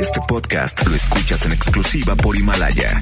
[0.00, 3.00] Este podcast lo escuchas en exclusiva por Himalaya.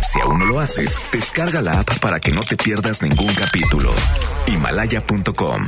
[0.00, 3.90] Si aún no lo haces, descarga la app para que no te pierdas ningún capítulo.
[4.46, 5.66] Himalaya.com.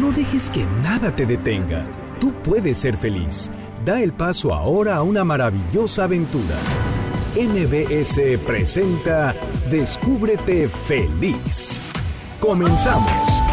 [0.00, 1.86] No dejes que nada te detenga.
[2.20, 3.50] Tú puedes ser feliz.
[3.84, 6.56] Da el paso ahora a una maravillosa aventura.
[7.34, 9.34] MBS presenta
[9.70, 11.80] Descúbrete feliz.
[12.40, 13.51] Comenzamos.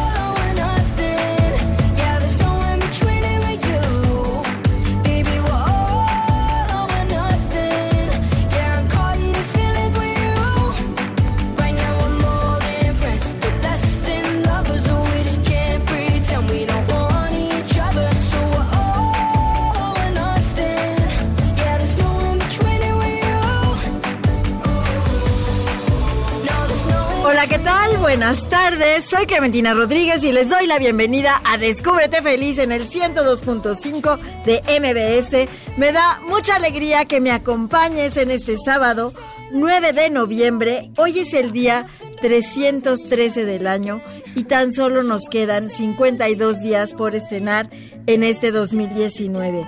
[28.09, 29.05] Buenas tardes.
[29.05, 34.63] Soy Clementina Rodríguez y les doy la bienvenida a Descúbrete Feliz en el 102.5 de
[34.79, 35.77] MBS.
[35.77, 39.13] Me da mucha alegría que me acompañes en este sábado
[39.51, 40.89] 9 de noviembre.
[40.97, 41.85] Hoy es el día
[42.19, 44.01] 313 del año
[44.33, 47.69] y tan solo nos quedan 52 días por estrenar
[48.07, 49.67] en este 2019.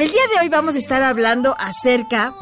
[0.00, 2.34] El día de hoy vamos a estar hablando acerca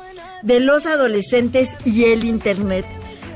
[0.42, 2.86] de los adolescentes y el Internet.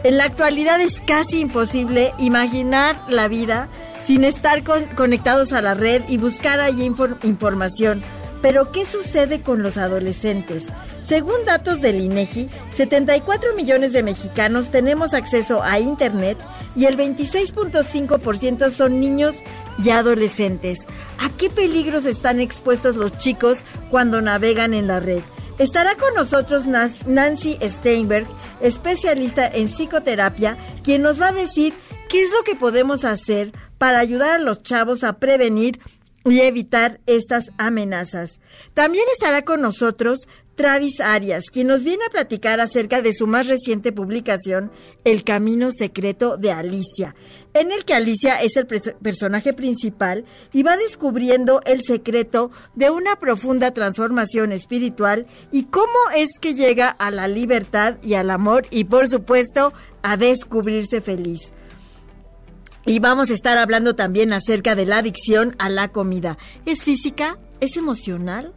[0.05, 3.69] En la actualidad es casi imposible imaginar la vida
[4.07, 4.63] sin estar
[4.95, 8.03] conectados a la red y buscar allí información.
[8.41, 10.67] Pero ¿qué sucede con los adolescentes?
[11.05, 16.39] Según datos del INEGI, 74 millones de mexicanos tenemos acceso a Internet
[16.77, 19.35] y el 26.5% son niños
[19.83, 20.81] y adolescentes.
[21.19, 23.59] ¿A qué peligros están expuestos los chicos
[23.91, 25.23] cuando navegan en la red?
[25.59, 28.29] Estará con nosotros Nancy Steinberg,
[28.61, 31.75] especialista en psicoterapia, quien nos va a decir
[32.09, 35.81] qué es lo que podemos hacer para ayudar a los chavos a prevenir
[36.25, 38.41] y evitar estas amenazas.
[38.75, 43.47] También estará con nosotros Travis Arias, quien nos viene a platicar acerca de su más
[43.47, 44.73] reciente publicación,
[45.05, 47.15] El Camino Secreto de Alicia,
[47.55, 53.15] en el que Alicia es el personaje principal y va descubriendo el secreto de una
[53.21, 58.83] profunda transformación espiritual y cómo es que llega a la libertad y al amor y
[58.83, 61.53] por supuesto a descubrirse feliz.
[62.85, 66.37] Y vamos a estar hablando también acerca de la adicción a la comida.
[66.67, 67.39] ¿Es física?
[67.61, 68.55] ¿Es emocional?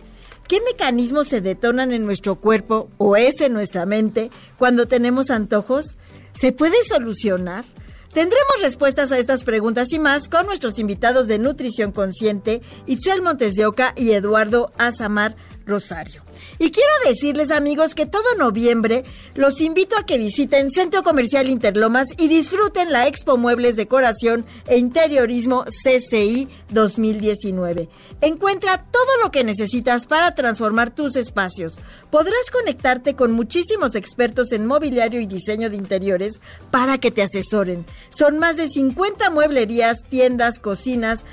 [0.52, 5.96] ¿Qué mecanismos se detonan en nuestro cuerpo o es en nuestra mente cuando tenemos antojos?
[6.34, 7.64] ¿Se puede solucionar?
[8.12, 13.54] Tendremos respuestas a estas preguntas y más con nuestros invitados de Nutrición Consciente, Itzel Montes
[13.54, 16.22] de Oca y Eduardo Azamar Rosario.
[16.62, 22.06] Y quiero decirles amigos que todo noviembre los invito a que visiten Centro Comercial Interlomas
[22.20, 27.90] y disfruten la Expo Muebles Decoración e Interiorismo CCI 2019.
[28.22, 31.74] Encuentra todo lo que necesitas para transformar tus espacios.
[32.12, 37.88] Podrás conectarte con muchísimos expertos en mobiliario y diseño de interiores para que te asesoren.
[38.16, 41.26] Son más de 50 mueblerías, tiendas, cocinas,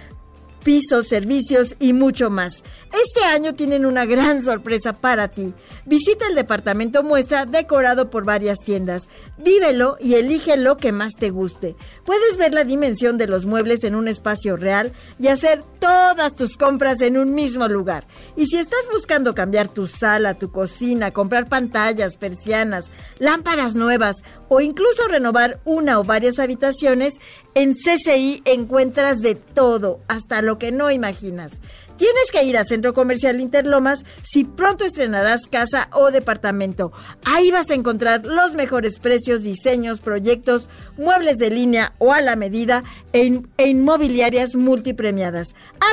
[0.68, 2.62] pisos, servicios y mucho más.
[3.06, 5.54] Este año tienen una gran sorpresa para ti.
[5.86, 9.08] Visita el departamento muestra decorado por varias tiendas.
[9.38, 11.74] Vívelo y elige lo que más te guste.
[12.04, 16.58] Puedes ver la dimensión de los muebles en un espacio real y hacer todas tus
[16.58, 18.06] compras en un mismo lugar.
[18.36, 24.16] Y si estás buscando cambiar tu sala, tu cocina, comprar pantallas, persianas, lámparas nuevas
[24.48, 27.14] o incluso renovar una o varias habitaciones,
[27.54, 31.52] en CCI encuentras de todo, hasta lo que no imaginas.
[31.98, 36.92] Tienes que ir a Centro Comercial Interlomas si pronto estrenarás casa o departamento.
[37.24, 42.36] Ahí vas a encontrar los mejores precios, diseños, proyectos, muebles de línea o a la
[42.36, 45.48] medida e, e, inmobiliarias multipremiadas.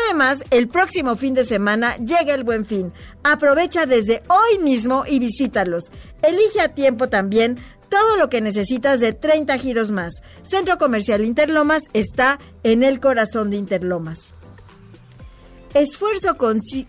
[0.05, 2.93] Además, el próximo fin de semana llega el buen fin.
[3.23, 5.85] Aprovecha desde hoy mismo y visítalos.
[6.21, 7.57] Elige a tiempo también
[7.89, 10.13] todo lo que necesitas de 30 giros más.
[10.43, 14.34] Centro Comercial Interlomas está en el corazón de Interlomas.
[15.75, 16.37] Esfuerzo,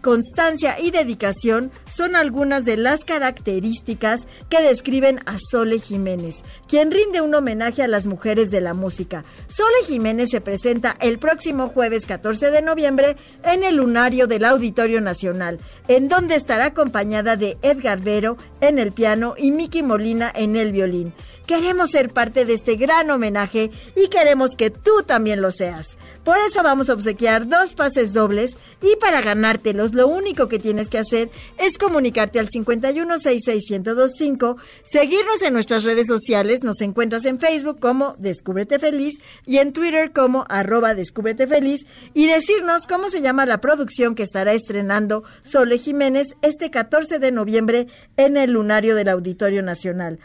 [0.00, 6.36] constancia y dedicación son algunas de las características que describen a Sole Jiménez,
[6.68, 9.24] quien rinde un homenaje a las mujeres de la música.
[9.48, 15.00] Sole Jiménez se presenta el próximo jueves 14 de noviembre en el Lunario del Auditorio
[15.00, 20.54] Nacional, en donde estará acompañada de Edgar Vero en el piano y Miki Molina en
[20.54, 21.12] el violín.
[21.44, 25.96] Queremos ser parte de este gran homenaje y queremos que tú también lo seas.
[26.26, 30.90] Por eso vamos a obsequiar dos pases dobles y para ganártelos lo único que tienes
[30.90, 37.78] que hacer es comunicarte al 5166125, seguirnos en nuestras redes sociales, nos encuentras en Facebook
[37.78, 43.46] como Descúbrete Feliz y en Twitter como arroba Descúbrete Feliz y decirnos cómo se llama
[43.46, 47.86] la producción que estará estrenando Sole Jiménez este 14 de noviembre
[48.16, 50.18] en el Lunario del Auditorio Nacional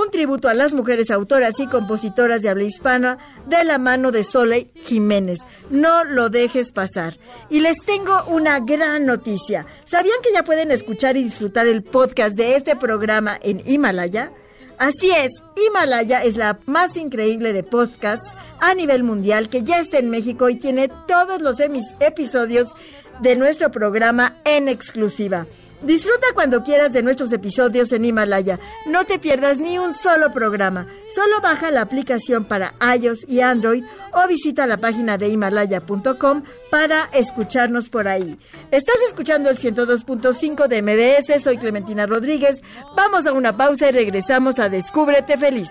[0.00, 4.24] un tributo a las mujeres autoras y compositoras de habla hispana de la mano de
[4.24, 5.38] Sole Jiménez.
[5.70, 7.18] No lo dejes pasar.
[7.50, 9.66] Y les tengo una gran noticia.
[9.84, 14.32] ¿Sabían que ya pueden escuchar y disfrutar el podcast de este programa en Himalaya?
[14.78, 18.28] Así es, Himalaya es la más increíble de podcasts
[18.60, 21.58] a nivel mundial que ya está en México y tiene todos los
[22.00, 22.68] episodios
[23.20, 25.46] de nuestro programa en exclusiva.
[25.82, 28.58] Disfruta cuando quieras de nuestros episodios en Himalaya.
[28.86, 30.86] No te pierdas ni un solo programa.
[31.14, 37.08] Solo baja la aplicación para iOS y Android o visita la página de himalaya.com para
[37.12, 38.38] escucharnos por ahí.
[38.70, 41.42] Estás escuchando el 102.5 de MBS.
[41.42, 42.62] Soy Clementina Rodríguez.
[42.96, 45.70] Vamos a una pausa y regresamos a Descúbrete Feliz.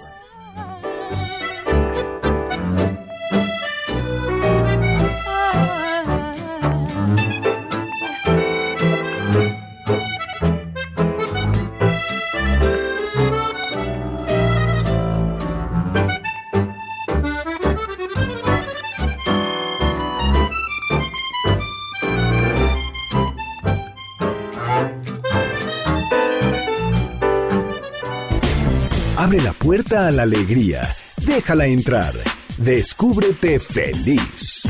[29.66, 30.82] Puerta a la alegría.
[31.26, 32.14] Déjala entrar.
[32.60, 34.62] Descúbrete feliz.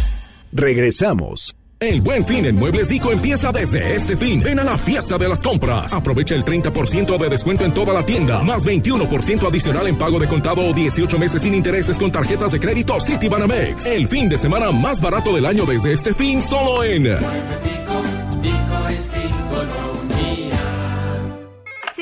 [0.54, 1.54] Regresamos.
[1.82, 4.42] El buen fin en Muebles Dico empieza desde este fin.
[4.42, 5.94] Ven a la fiesta de las compras.
[5.94, 10.30] Aprovecha el 30% de descuento en toda la tienda, más 21% adicional en pago de
[10.30, 13.88] contado o 18 meses sin intereses con tarjetas de crédito Citibanamex.
[13.88, 18.15] El fin de semana más barato del año desde este fin, solo en Muebles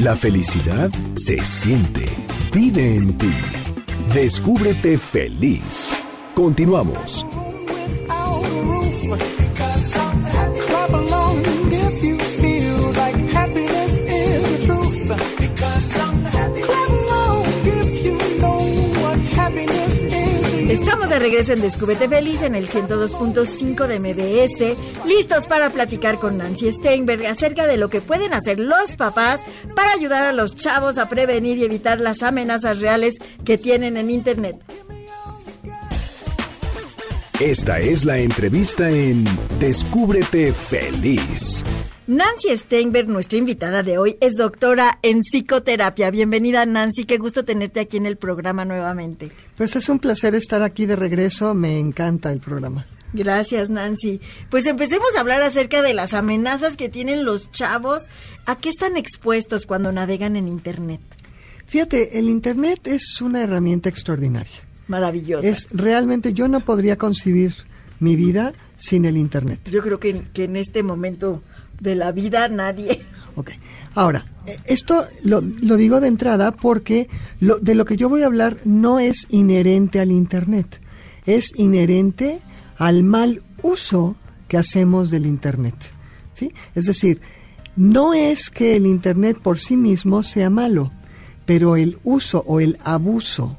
[0.00, 2.06] La felicidad se siente,
[2.52, 3.32] vive en ti.
[4.12, 5.94] Descúbrete feliz.
[6.34, 7.26] Continuamos.
[21.12, 26.72] De regreso en Descúbrete Feliz en el 102.5 de MBS, listos para platicar con Nancy
[26.72, 29.38] Steinberg acerca de lo que pueden hacer los papás
[29.76, 34.10] para ayudar a los chavos a prevenir y evitar las amenazas reales que tienen en
[34.10, 34.56] Internet.
[37.40, 39.26] Esta es la entrevista en
[39.60, 41.62] Descúbrete Feliz.
[42.12, 46.10] Nancy Steinberg, nuestra invitada de hoy, es doctora en psicoterapia.
[46.10, 49.30] Bienvenida Nancy, qué gusto tenerte aquí en el programa nuevamente.
[49.56, 52.86] Pues es un placer estar aquí de regreso, me encanta el programa.
[53.14, 54.20] Gracias Nancy.
[54.50, 58.02] Pues empecemos a hablar acerca de las amenazas que tienen los chavos.
[58.44, 61.00] ¿A qué están expuestos cuando navegan en Internet?
[61.66, 64.60] Fíjate, el Internet es una herramienta extraordinaria.
[64.86, 65.48] Maravillosa.
[65.48, 67.54] Es realmente, yo no podría concebir
[68.00, 69.70] mi vida sin el Internet.
[69.70, 71.40] Yo creo que, que en este momento
[71.82, 73.02] de la vida nadie.
[73.94, 77.08] Ahora, eh, esto lo, lo digo de entrada porque
[77.40, 80.80] lo, de lo que yo voy a hablar no es inherente al Internet,
[81.26, 82.40] es inherente
[82.76, 84.16] al mal uso
[84.48, 85.74] que hacemos del Internet.
[86.34, 86.52] ¿sí?
[86.74, 87.20] Es decir,
[87.74, 90.92] no es que el Internet por sí mismo sea malo,
[91.44, 93.56] pero el uso o el abuso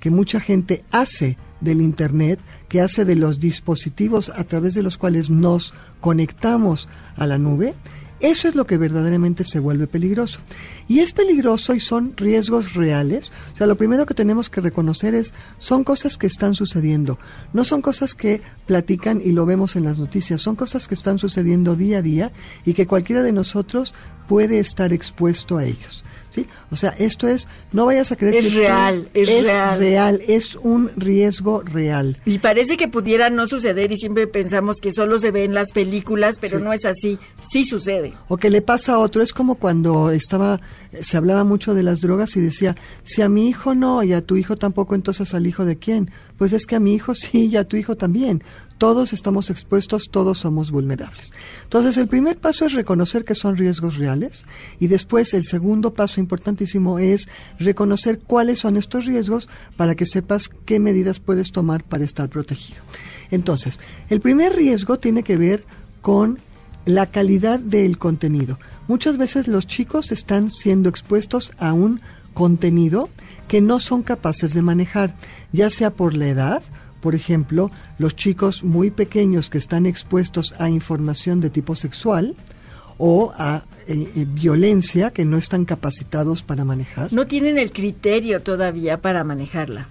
[0.00, 4.98] que mucha gente hace del Internet, que hace de los dispositivos a través de los
[4.98, 7.74] cuales nos conectamos a la nube,
[8.22, 10.38] Eso es lo que verdaderamente se vuelve peligroso.
[10.86, 13.32] Y es peligroso y son riesgos reales.
[13.52, 17.18] O sea, lo primero que tenemos que reconocer es, son cosas que están sucediendo.
[17.52, 21.18] No son cosas que platican y lo vemos en las noticias, son cosas que están
[21.18, 22.32] sucediendo día a día
[22.64, 23.92] y que cualquiera de nosotros
[24.28, 26.04] puede estar expuesto a ellos.
[26.32, 26.46] ¿Sí?
[26.70, 29.78] O sea, esto es, no vayas a creer es que real, es, es real.
[29.78, 32.16] real, es un riesgo real.
[32.24, 35.72] Y parece que pudiera no suceder y siempre pensamos que solo se ve en las
[35.72, 36.64] películas, pero Sí.
[36.64, 37.18] no es así,
[37.52, 38.14] sí sucede.
[38.28, 40.60] O que le pasa a otro, es como cuando estaba,
[41.00, 44.22] se hablaba mucho de las drogas y decía, si a mi hijo no y a
[44.22, 46.10] tu hijo tampoco, entonces al hijo de quién?
[46.38, 48.42] Pues es que a mi hijo sí y a tu hijo también.
[48.82, 51.32] Todos estamos expuestos, todos somos vulnerables.
[51.62, 54.44] Entonces el primer paso es reconocer que son riesgos reales
[54.80, 57.28] y después el segundo paso importantísimo es
[57.60, 62.80] reconocer cuáles son estos riesgos para que sepas qué medidas puedes tomar para estar protegido.
[63.30, 63.78] Entonces,
[64.10, 65.64] el primer riesgo tiene que ver
[66.00, 66.40] con
[66.84, 68.58] la calidad del contenido.
[68.88, 72.00] Muchas veces los chicos están siendo expuestos a un
[72.34, 73.08] contenido
[73.46, 75.14] que no son capaces de manejar,
[75.52, 76.62] ya sea por la edad,
[77.02, 82.34] por ejemplo, los chicos muy pequeños que están expuestos a información de tipo sexual
[82.96, 87.12] o a eh, eh, violencia que no están capacitados para manejar.
[87.12, 89.88] No tienen el criterio todavía para manejarla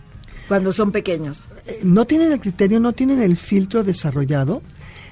[0.47, 1.47] cuando son pequeños.
[1.67, 4.61] Eh, no tienen el criterio, no tienen el filtro desarrollado,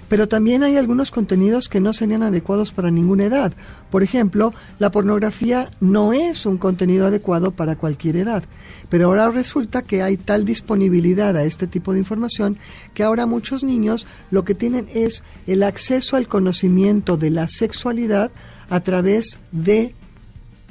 [0.09, 3.53] pero también hay algunos contenidos que no serían adecuados para ninguna edad.
[3.91, 8.43] Por ejemplo, la pornografía no es un contenido adecuado para cualquier edad,
[8.89, 12.57] pero ahora resulta que hay tal disponibilidad a este tipo de información
[12.93, 18.31] que ahora muchos niños lo que tienen es el acceso al conocimiento de la sexualidad
[18.69, 19.93] a través de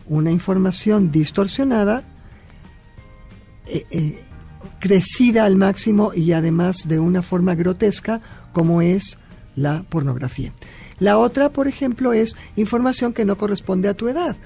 [0.08, 2.02] una información distorsionada
[3.66, 4.18] eh, eh,
[4.80, 8.20] crecida al máximo y además de una forma grotesca
[8.52, 9.18] como es
[9.58, 10.52] la pornografía.
[10.98, 14.36] La otra, por ejemplo, es información que no corresponde a tu edad.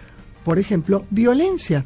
[0.45, 1.85] Por ejemplo, violencia.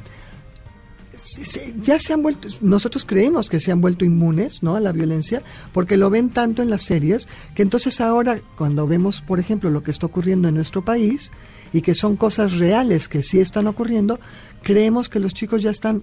[1.82, 4.76] Ya se han vuelto, nosotros creemos que se han vuelto inmunes ¿no?
[4.76, 5.42] a la violencia
[5.72, 9.82] porque lo ven tanto en las series que entonces ahora cuando vemos, por ejemplo, lo
[9.82, 11.32] que está ocurriendo en nuestro país
[11.72, 14.20] y que son cosas reales que sí están ocurriendo,
[14.66, 16.02] creemos que los chicos ya están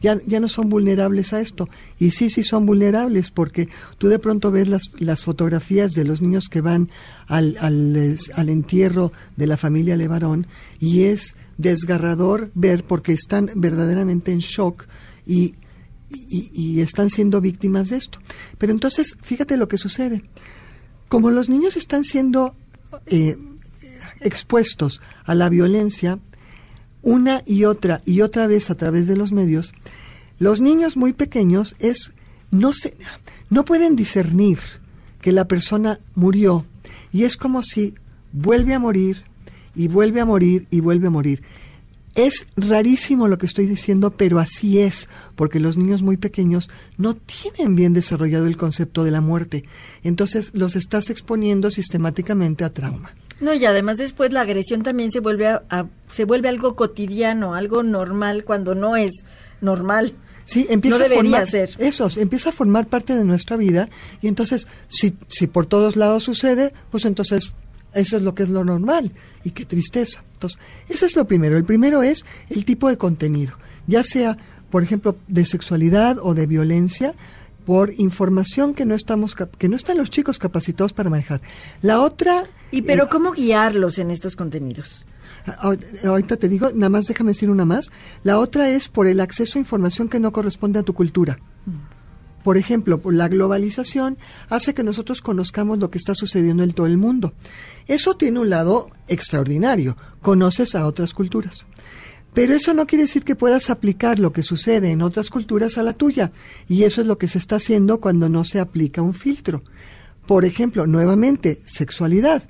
[0.00, 1.68] ya, ya no son vulnerables a esto.
[1.98, 6.22] Y sí sí son vulnerables porque tú de pronto ves las, las fotografías de los
[6.22, 6.88] niños que van
[7.26, 10.46] al, al, al entierro de la familia Levarón
[10.80, 14.86] y es desgarrador ver porque están verdaderamente en shock
[15.26, 15.56] y,
[16.08, 18.20] y, y están siendo víctimas de esto.
[18.56, 20.24] Pero entonces fíjate lo que sucede.
[21.10, 22.56] Como los niños están siendo
[23.04, 23.36] eh,
[24.22, 26.18] expuestos a la violencia
[27.02, 29.72] una y otra y otra vez a través de los medios,
[30.38, 32.12] los niños muy pequeños es
[32.50, 32.96] no se
[33.50, 34.58] no pueden discernir
[35.20, 36.64] que la persona murió
[37.12, 37.94] y es como si
[38.32, 39.24] vuelve a morir
[39.74, 41.42] y vuelve a morir y vuelve a morir.
[42.14, 47.14] Es rarísimo lo que estoy diciendo, pero así es, porque los niños muy pequeños no
[47.14, 49.64] tienen bien desarrollado el concepto de la muerte.
[50.02, 53.12] Entonces los estás exponiendo sistemáticamente a trauma.
[53.40, 57.54] No, y además después la agresión también se vuelve a, a- se vuelve algo cotidiano,
[57.54, 59.12] algo normal cuando no es
[59.60, 60.12] normal.
[60.44, 61.70] Sí, empieza no a formar, ser.
[61.78, 63.88] Eso, empieza a formar parte de nuestra vida
[64.22, 67.52] y entonces si, si por todos lados sucede, pues entonces
[67.92, 69.12] eso es lo que es lo normal
[69.44, 70.22] y qué tristeza.
[70.32, 71.56] Entonces, eso es lo primero.
[71.56, 74.36] El primero es el tipo de contenido, ya sea,
[74.70, 77.14] por ejemplo, de sexualidad o de violencia
[77.68, 81.42] por información que no estamos que no están los chicos capacitados para manejar.
[81.82, 85.04] La otra Y pero eh, ¿cómo guiarlos en estos contenidos?
[85.60, 87.90] Ahor- Ahorita te digo, nada más déjame decir una más.
[88.22, 91.40] La otra es por el acceso a información que no corresponde a tu cultura.
[92.42, 94.16] Por ejemplo, por la globalización
[94.48, 97.34] hace que nosotros conozcamos lo que está sucediendo en todo el mundo.
[97.86, 99.98] Eso tiene un lado extraordinario.
[100.22, 101.66] Conoces a otras culturas.
[102.38, 105.82] Pero eso no quiere decir que puedas aplicar lo que sucede en otras culturas a
[105.82, 106.30] la tuya.
[106.68, 109.64] Y eso es lo que se está haciendo cuando no se aplica un filtro.
[110.24, 112.44] Por ejemplo, nuevamente, sexualidad.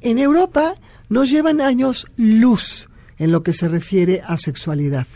[0.00, 0.76] En Europa
[1.08, 5.08] nos llevan años luz en lo que se refiere a sexualidad.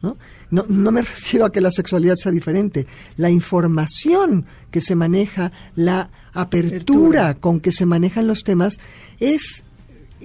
[0.00, 0.16] ¿no?
[0.50, 2.86] No, no me refiero a que la sexualidad sea diferente.
[3.18, 7.34] La información que se maneja, la apertura, Apertura.
[7.34, 8.78] con que se manejan los temas
[9.20, 9.64] es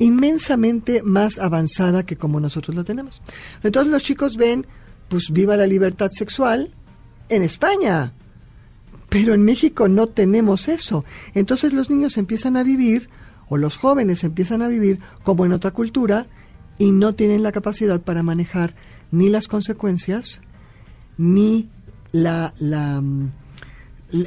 [0.01, 3.21] inmensamente más avanzada que como nosotros lo tenemos.
[3.63, 4.65] Entonces los chicos ven,
[5.09, 6.73] pues viva la libertad sexual
[7.29, 8.13] en España,
[9.09, 11.05] pero en México no tenemos eso.
[11.35, 13.09] Entonces los niños empiezan a vivir,
[13.47, 16.25] o los jóvenes empiezan a vivir como en otra cultura,
[16.79, 18.73] y no tienen la capacidad para manejar
[19.11, 20.41] ni las consecuencias,
[21.17, 21.69] ni
[22.11, 23.31] la, la, mm,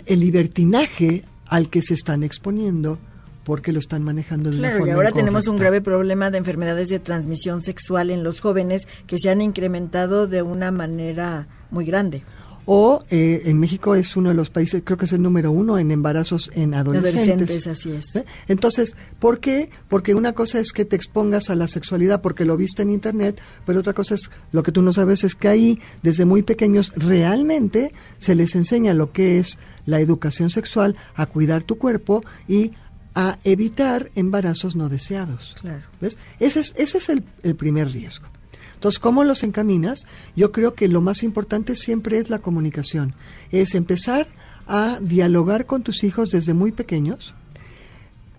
[0.06, 3.00] el libertinaje al que se están exponiendo
[3.44, 6.38] porque lo están manejando de una Claro, y forma ahora tenemos un grave problema de
[6.38, 11.84] enfermedades de transmisión sexual en los jóvenes que se han incrementado de una manera muy
[11.84, 12.22] grande.
[12.66, 15.78] O eh, en México es uno de los países, creo que es el número uno
[15.78, 17.28] en embarazos en adolescentes.
[17.28, 18.16] Adolescentes, así es.
[18.16, 18.24] ¿Eh?
[18.48, 19.68] Entonces, ¿por qué?
[19.88, 23.38] Porque una cosa es que te expongas a la sexualidad porque lo viste en internet,
[23.66, 26.92] pero otra cosa es lo que tú no sabes es que ahí, desde muy pequeños,
[26.96, 32.72] realmente se les enseña lo que es la educación sexual, a cuidar tu cuerpo y
[33.14, 35.56] a evitar embarazos no deseados.
[35.60, 35.82] Claro.
[36.00, 36.18] ¿Ves?
[36.40, 38.26] Ese es, ese es el, el primer riesgo.
[38.74, 40.06] Entonces, ¿cómo los encaminas?
[40.36, 43.14] Yo creo que lo más importante siempre es la comunicación.
[43.50, 44.26] Es empezar
[44.66, 47.34] a dialogar con tus hijos desde muy pequeños,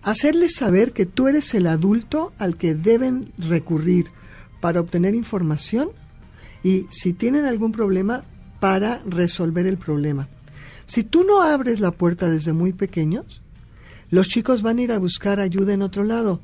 [0.02, 4.06] hacerles saber que tú eres el adulto al que deben recurrir
[4.60, 5.90] para obtener información
[6.62, 8.24] y si tienen algún problema,
[8.60, 10.28] para resolver el problema.
[10.86, 13.42] Si tú no abres la puerta desde muy pequeños,
[14.10, 16.40] los chicos van a ir a buscar ayuda en otro lado.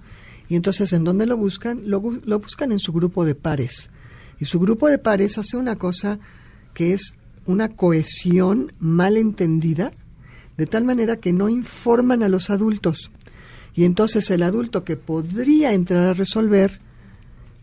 [0.48, 1.82] Y entonces, ¿en dónde lo buscan?
[1.86, 3.90] Lo, lo buscan en su grupo de pares.
[4.38, 6.18] Y su grupo de pares hace una cosa
[6.74, 7.14] que es
[7.46, 9.92] una cohesión mal entendida,
[10.56, 13.10] de tal manera que no informan a los adultos.
[13.74, 16.80] Y entonces el adulto que podría entrar a resolver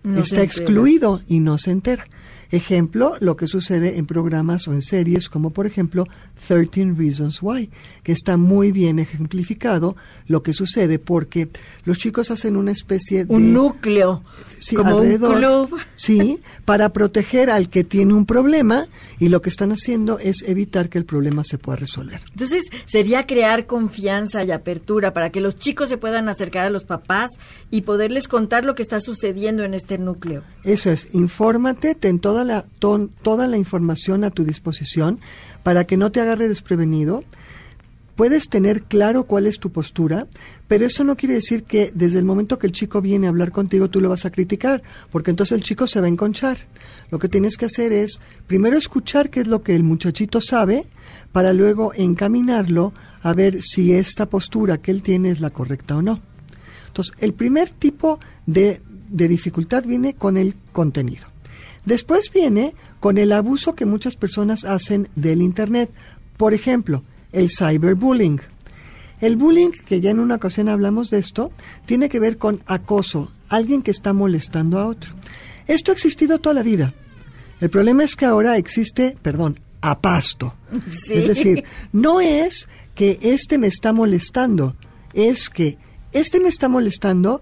[0.03, 2.07] No está excluido y no se entera.
[2.51, 6.05] Ejemplo, lo que sucede en programas o en series como por ejemplo
[6.47, 7.69] 13 Reasons Why,
[8.03, 9.95] que está muy bien ejemplificado
[10.27, 11.49] lo que sucede porque
[11.85, 14.23] los chicos hacen una especie de Un núcleo,
[14.57, 15.79] Sí, como alrededor, un club.
[15.95, 18.87] Sí, para proteger al que tiene un problema
[19.19, 22.21] y lo que están haciendo es evitar que el problema se pueda resolver.
[22.31, 26.83] Entonces, sería crear confianza y apertura para que los chicos se puedan acercar a los
[26.83, 27.31] papás
[27.69, 30.43] y poderles contar lo que está sucediendo en este núcleo.
[30.63, 32.38] Eso es, infórmate, ten toda
[33.21, 35.19] toda la información a tu disposición
[35.63, 37.23] para que no te agarre desprevenido.
[38.15, 40.27] Puedes tener claro cuál es tu postura,
[40.67, 43.53] pero eso no quiere decir que desde el momento que el chico viene a hablar
[43.53, 46.57] contigo tú lo vas a criticar, porque entonces el chico se va a enconchar.
[47.11, 50.83] Lo que tienes que hacer es primero escuchar qué es lo que el muchachito sabe,
[51.31, 52.91] para luego encaminarlo
[53.21, 56.19] a ver si esta postura que él tiene es la correcta o no.
[56.87, 61.28] Entonces, el primer tipo de dificultad viene con el contenido.
[61.85, 65.91] Después viene con el abuso que muchas personas hacen del Internet.
[66.37, 68.41] Por ejemplo, el cyberbullying.
[69.21, 71.51] El bullying, que ya en una ocasión hablamos de esto,
[71.85, 75.11] tiene que ver con acoso, alguien que está molestando a otro.
[75.67, 76.93] Esto ha existido toda la vida.
[77.59, 80.55] El problema es que ahora existe, perdón, a pasto.
[81.05, 81.13] Sí.
[81.13, 84.75] Es decir, no es que este me está molestando,
[85.13, 85.77] es que
[86.11, 87.41] este me está molestando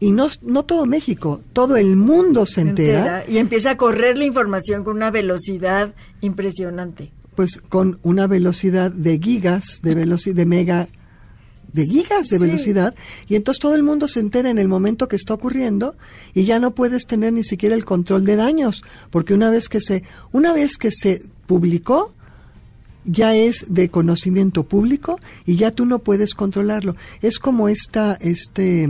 [0.00, 4.18] y no, no todo México, todo el mundo se entera, entera, y empieza a correr
[4.18, 7.12] la información con una velocidad impresionante.
[7.34, 10.88] pues con una velocidad de gigas, de velocidad, de mega,
[11.72, 12.44] de gigas de Sí.
[12.44, 12.94] velocidad,
[13.26, 15.96] y entonces todo el mundo se entera en el momento que está ocurriendo
[16.32, 19.80] y ya no puedes tener ni siquiera el control de daños, porque una vez que
[19.80, 22.12] se, una vez que se publicó,
[23.04, 26.94] ya es de conocimiento público y ya tú no puedes controlarlo.
[27.20, 28.88] Es como esta, este,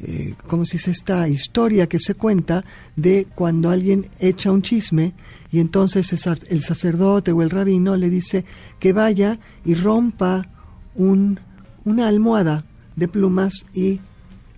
[0.00, 2.64] eh, como si es esta historia que se cuenta
[2.96, 5.14] de cuando alguien echa un chisme
[5.50, 8.44] y entonces el sac- el sacerdote o el rabino le dice
[8.78, 10.48] que vaya y rompa
[10.94, 11.40] un,
[11.84, 14.00] una almohada de plumas y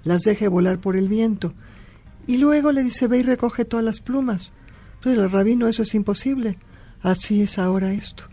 [0.05, 1.55] las deje volar por el viento.
[2.27, 4.53] Y luego le dice, ve y recoge todas las plumas.
[4.97, 6.59] Entonces el rabino, eso es imposible.
[7.03, 8.25] Así es ahora esto.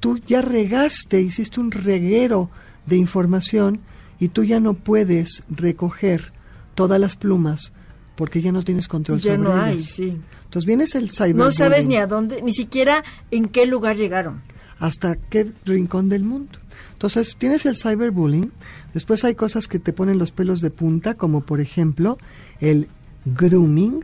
[0.00, 2.50] Tú ya regaste, hiciste un reguero
[2.86, 3.80] de información
[4.20, 6.32] y tú ya no puedes recoger
[6.74, 7.72] todas las plumas
[8.16, 10.18] porque ya no tienes control Ya sobre no hay, sí.
[10.44, 14.42] Entonces vienes el cyber No sabes ni a dónde, ni siquiera en qué lugar llegaron.
[14.78, 16.58] hasta qué rincón del mundo.
[16.92, 18.50] Entonces, tienes el cyberbullying,
[18.92, 22.18] después hay cosas que te ponen los pelos de punta, como por ejemplo
[22.60, 22.88] el
[23.24, 24.00] grooming.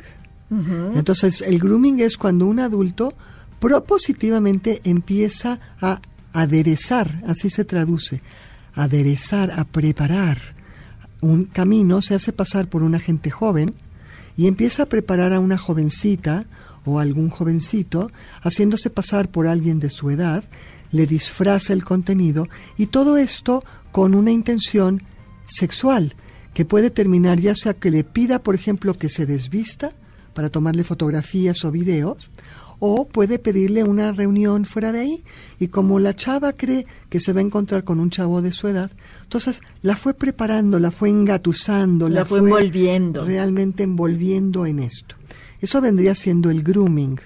[0.94, 3.14] Entonces, el grooming es cuando un adulto
[3.60, 6.00] propositivamente empieza a
[6.32, 8.20] aderezar, así se traduce,
[8.74, 10.38] aderezar, a preparar
[11.22, 13.74] un camino, se hace pasar por una gente joven
[14.36, 16.46] y empieza a preparar a una jovencita
[16.84, 18.10] o algún jovencito,
[18.42, 20.44] haciéndose pasar por alguien de su edad,
[20.92, 25.02] le disfraza el contenido y todo esto con una intención
[25.46, 26.14] sexual
[26.54, 29.92] que puede terminar ya sea que le pida, por ejemplo, que se desvista
[30.34, 32.30] para tomarle fotografías o videos,
[32.80, 35.24] o puede pedirle una reunión fuera de ahí
[35.58, 38.66] y como la chava cree que se va a encontrar con un chavo de su
[38.68, 38.90] edad,
[39.22, 43.24] entonces la fue preparando, la fue engatusando, La fue envolviendo.
[43.24, 45.14] realmente envolviendo en esto.
[45.60, 47.20] Eso vendría siendo el grooming.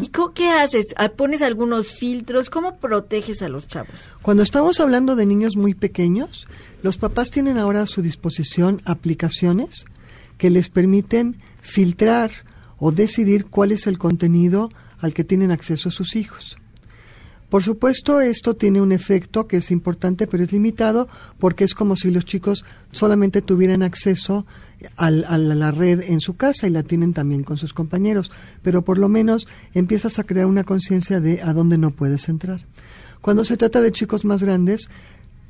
[0.00, 0.86] ¿Y qué haces?
[0.96, 2.48] Ah, ¿Pones algunos filtros?
[2.48, 3.94] ¿Cómo proteges a los chavos?
[4.22, 6.46] Cuando estamos hablando de niños muy pequeños,
[6.82, 9.86] los papás tienen ahora a su disposición aplicaciones
[10.38, 12.30] que les permiten filtrar
[12.78, 16.56] o decidir cuál es el contenido al que tienen acceso sus hijos.
[17.50, 21.08] Por supuesto, esto tiene un efecto que es importante, pero es limitado
[21.40, 24.46] porque es como si los chicos solamente tuvieran acceso
[24.96, 28.30] a la red en su casa y la tienen también con sus compañeros,
[28.62, 32.64] pero por lo menos empiezas a crear una conciencia de a dónde no puedes entrar.
[33.20, 34.88] Cuando se trata de chicos más grandes,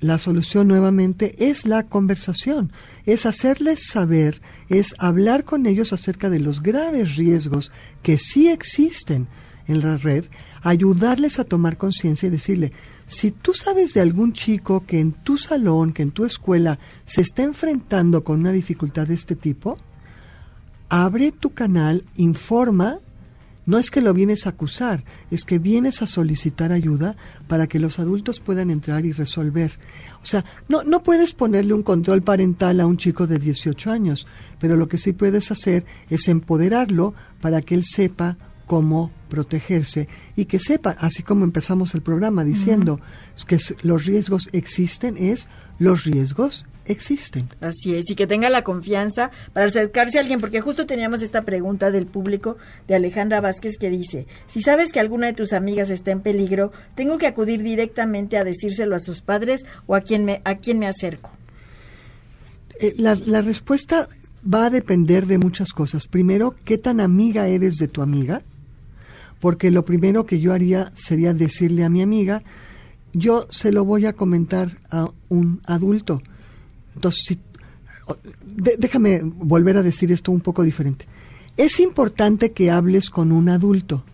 [0.00, 2.72] la solución nuevamente es la conversación,
[3.04, 7.70] es hacerles saber, es hablar con ellos acerca de los graves riesgos
[8.02, 9.28] que sí existen
[9.68, 10.24] en la red,
[10.62, 12.72] ayudarles a tomar conciencia y decirle,
[13.06, 17.20] si tú sabes de algún chico que en tu salón, que en tu escuela se
[17.20, 19.76] está enfrentando con una dificultad de este tipo,
[20.88, 22.98] abre tu canal, informa,
[23.66, 27.16] no es que lo vienes a acusar, es que vienes a solicitar ayuda
[27.48, 29.78] para que los adultos puedan entrar y resolver.
[30.22, 34.26] O sea, no, no puedes ponerle un control parental a un chico de 18 años,
[34.58, 40.44] pero lo que sí puedes hacer es empoderarlo para que él sepa cómo protegerse y
[40.44, 43.00] que sepa, así como empezamos el programa diciendo
[43.48, 45.48] que los riesgos existen, es
[45.80, 47.48] los riesgos existen.
[47.60, 51.42] Así es, y que tenga la confianza para acercarse a alguien, porque justo teníamos esta
[51.42, 52.56] pregunta del público
[52.88, 56.72] de Alejandra Vázquez que dice, si sabes que alguna de tus amigas está en peligro,
[56.94, 60.78] ¿tengo que acudir directamente a decírselo a sus padres o a quién me, a quién
[60.78, 61.30] me acerco?
[62.80, 64.08] Eh, la, la respuesta
[64.42, 66.06] va a depender de muchas cosas.
[66.06, 68.42] Primero, ¿qué tan amiga eres de tu amiga?
[69.40, 72.42] porque lo primero que yo haría sería decirle a mi amiga,
[73.12, 76.22] yo se lo voy a comentar a un adulto.
[77.00, 77.38] Entonces,
[78.44, 81.06] déjame volver a decir esto un poco diferente.
[81.56, 84.04] Es importante que hables con un adulto.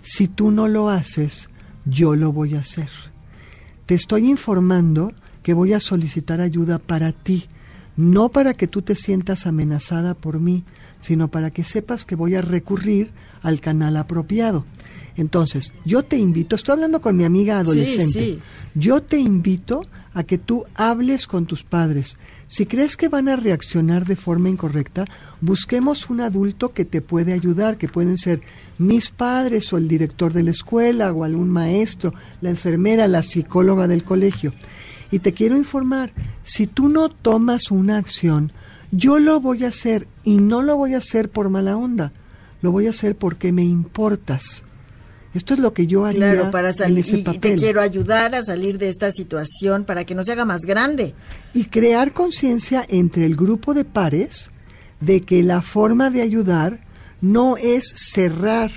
[0.00, 1.48] Si tú no lo haces,
[1.84, 2.88] yo lo voy a hacer.
[3.86, 5.12] Te estoy informando
[5.44, 7.44] que voy a solicitar ayuda para ti,
[7.96, 10.64] no para que tú te sientas amenazada por mí,
[11.00, 13.10] sino para que sepas que voy a recurrir
[13.42, 14.64] al canal apropiado.
[15.16, 18.38] Entonces, yo te invito, estoy hablando con mi amiga adolescente,
[18.74, 19.82] yo te invito
[20.12, 22.18] a que tú hables con tus padres.
[22.46, 25.06] Si crees que van a reaccionar de forma incorrecta,
[25.40, 28.40] busquemos un adulto que te puede ayudar, que pueden ser
[28.78, 33.88] mis padres o el director de la escuela o algún maestro, la enfermera, la psicóloga
[33.88, 34.52] del colegio.
[35.10, 38.52] Y te quiero informar, si tú no tomas una acción,
[38.90, 42.12] yo lo voy a hacer y no lo voy a hacer por mala onda,
[42.62, 44.64] lo voy a hacer porque me importas.
[45.34, 48.78] Esto es lo que yo haría claro, para salir, y te quiero ayudar a salir
[48.78, 51.14] de esta situación para que no se haga más grande.
[51.52, 54.50] Y crear conciencia entre el grupo de pares
[55.00, 56.80] de que la forma de ayudar
[57.20, 58.70] no es cerrar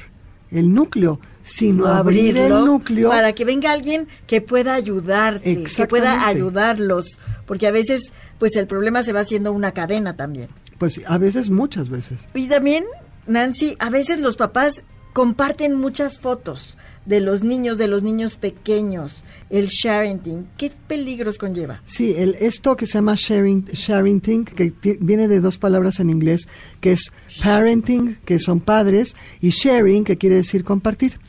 [0.52, 6.28] el núcleo, sino abrir el núcleo para que venga alguien que pueda ayudarte, que pueda
[6.28, 10.50] ayudarlos, porque a veces pues el problema se va haciendo una cadena también.
[10.78, 12.28] Pues a veces, muchas veces.
[12.34, 12.86] Y también,
[13.28, 19.24] Nancy, a veces los papás comparten muchas fotos de los niños, de los niños pequeños,
[19.50, 21.82] el sharing, ¿qué peligros conlleva?
[21.84, 26.48] Sí, el, esto que se llama sharing, sharing que viene de dos palabras en inglés,
[26.80, 31.20] que es parenting, que son padres, y sharing, que quiere decir compartir.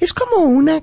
[0.00, 0.82] Es como una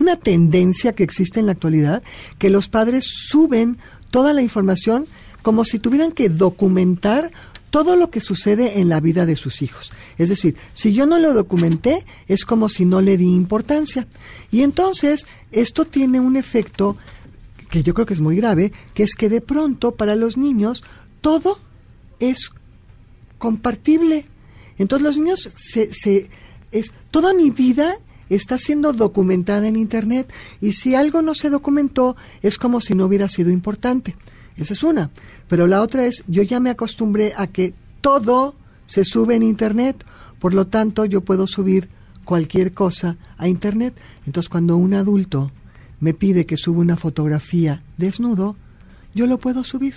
[0.00, 2.02] una tendencia que existe en la actualidad,
[2.38, 3.78] que los padres suben
[4.10, 5.06] toda la información
[5.42, 7.30] como si tuvieran que documentar
[7.70, 9.92] todo lo que sucede en la vida de sus hijos.
[10.18, 14.06] Es decir, si yo no lo documenté, es como si no le di importancia.
[14.50, 16.96] Y entonces, esto tiene un efecto
[17.68, 20.84] que yo creo que es muy grave, que es que de pronto para los niños
[21.20, 21.58] todo
[22.20, 22.50] es
[23.38, 24.26] compartible.
[24.78, 26.30] Entonces los niños se, se
[26.72, 32.16] es toda mi vida está siendo documentada en Internet y si algo no se documentó
[32.42, 34.16] es como si no hubiera sido importante.
[34.56, 35.10] Esa es una.
[35.48, 38.54] Pero la otra es, yo ya me acostumbré a que todo
[38.86, 40.04] se sube en Internet,
[40.38, 41.88] por lo tanto yo puedo subir
[42.24, 43.94] cualquier cosa a Internet.
[44.26, 45.52] Entonces cuando un adulto
[46.00, 48.56] me pide que suba una fotografía desnudo,
[49.14, 49.94] yo lo puedo subir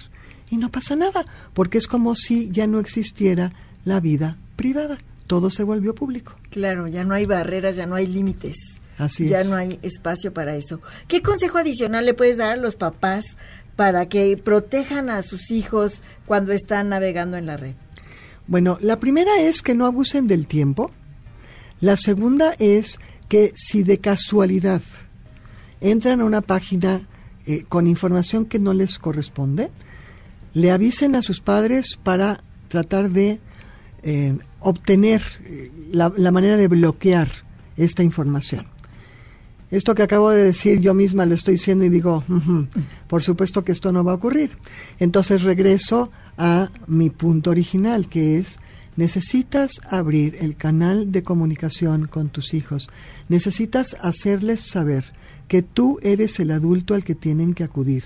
[0.49, 3.53] y no pasa nada, porque es como si ya no existiera
[3.85, 4.97] la vida privada
[5.29, 6.33] todo se volvió público.
[6.49, 8.57] Claro, ya no hay barreras, ya no hay límites.
[8.97, 10.81] Así ya no hay espacio para eso.
[11.07, 13.37] ¿Qué consejo adicional le puedes dar a los papás
[13.75, 17.75] para que protejan a sus hijos cuando están navegando en la red?
[18.47, 20.89] Bueno, la primera es que no abusen del tiempo.
[21.79, 24.81] La segunda es que si de casualidad
[25.79, 27.07] entran a una página
[27.45, 29.69] eh, con información que no les corresponde,
[30.55, 33.39] le avisen a sus padres para tratar de
[34.01, 37.29] eh, obtener eh, la, la manera de bloquear
[37.77, 38.67] esta información.
[39.71, 42.67] Esto que acabo de decir yo misma lo estoy diciendo y digo, "Ujú,
[43.07, 44.51] por supuesto que esto no va a ocurrir.
[44.99, 48.59] Entonces regreso a mi punto original, que es,
[48.95, 52.89] necesitas abrir el canal de comunicación con tus hijos.
[53.29, 55.05] Necesitas hacerles saber
[55.49, 58.05] que tú eres el adulto al que tienen que acudir.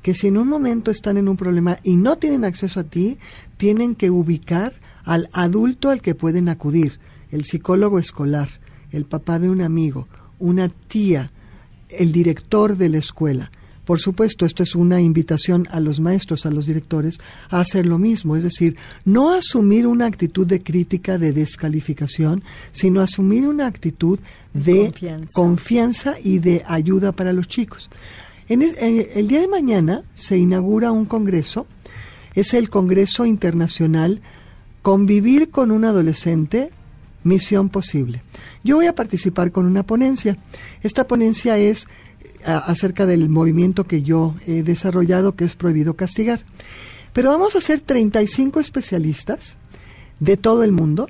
[0.00, 3.18] Que si en un momento están en un problema y no tienen acceso a ti,
[3.58, 4.72] tienen que ubicar
[5.04, 6.98] al adulto al que pueden acudir,
[7.30, 8.48] el psicólogo escolar,
[8.92, 10.06] el papá de un amigo,
[10.38, 11.32] una tía,
[11.88, 13.50] el director de la escuela.
[13.84, 17.18] Por supuesto, esto es una invitación a los maestros, a los directores,
[17.50, 22.42] a hacer lo mismo, es decir, no asumir una actitud de crítica, de descalificación,
[22.72, 24.18] sino asumir una actitud
[24.52, 25.32] de Confianza.
[25.34, 27.90] confianza y de ayuda para los chicos.
[28.48, 31.66] En el, eh, el día de mañana se inaugura un congreso,
[32.34, 34.20] es el Congreso Internacional
[34.82, 36.70] Convivir con un adolescente,
[37.22, 38.22] misión posible.
[38.62, 40.36] Yo voy a participar con una ponencia.
[40.82, 41.88] Esta ponencia es
[42.44, 46.40] acerca del movimiento que yo he desarrollado, que es prohibido castigar.
[47.12, 49.56] Pero vamos a ser 35 especialistas
[50.20, 51.08] de todo el mundo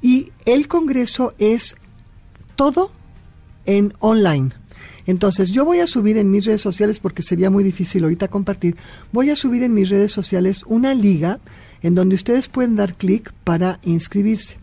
[0.00, 1.76] y el Congreso es
[2.54, 2.90] todo
[3.66, 4.50] en online.
[5.06, 8.76] Entonces, yo voy a subir en mis redes sociales, porque sería muy difícil ahorita compartir,
[9.12, 11.38] voy a subir en mis redes sociales una liga
[11.82, 14.56] en donde ustedes pueden dar clic para inscribirse.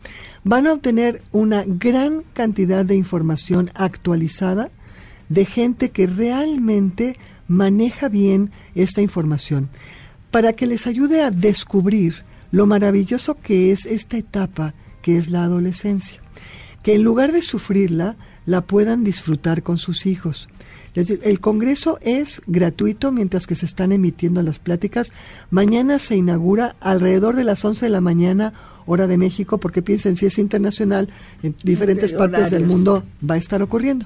[0.43, 4.69] Van a obtener una gran cantidad de información actualizada
[5.29, 9.69] de gente que realmente maneja bien esta información,
[10.31, 15.43] para que les ayude a descubrir lo maravilloso que es esta etapa que es la
[15.43, 16.23] adolescencia
[16.83, 20.49] que en lugar de sufrirla, la puedan disfrutar con sus hijos.
[20.93, 25.11] El Congreso es gratuito mientras que se están emitiendo las pláticas.
[25.49, 28.53] Mañana se inaugura alrededor de las 11 de la mañana,
[28.85, 31.09] hora de México, porque piensen, si es internacional,
[31.41, 34.05] en diferentes partes del mundo va a estar ocurriendo.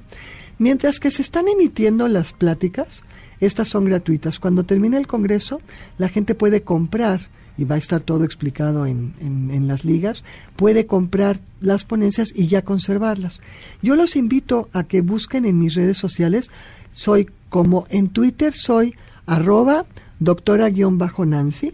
[0.60, 3.04] Mientras que se están emitiendo las pláticas,
[3.40, 4.40] estas son gratuitas.
[4.40, 5.62] Cuando termine el Congreso,
[5.98, 10.24] la gente puede comprar y va a estar todo explicado en, en- las ligas,
[10.56, 13.42] puede comprar las ponencias y ya conservarlas.
[13.82, 16.50] Yo los invito a que busquen en mis redes sociales,
[16.92, 18.94] soy como en Twitter soy
[19.26, 19.86] arroba
[20.20, 21.74] doctora-nancy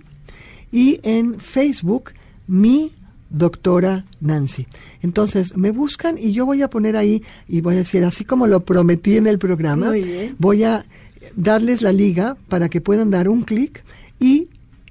[0.72, 2.12] y en Facebook
[2.48, 2.92] mi
[3.34, 4.68] doctora Nancy.
[5.02, 8.48] Entonces me buscan y yo voy a poner ahí y voy a decir, así como
[8.48, 9.92] lo prometí en el programa,
[10.38, 10.86] voy a
[11.36, 13.84] darles la liga para que puedan dar un clic
[14.20, 14.48] y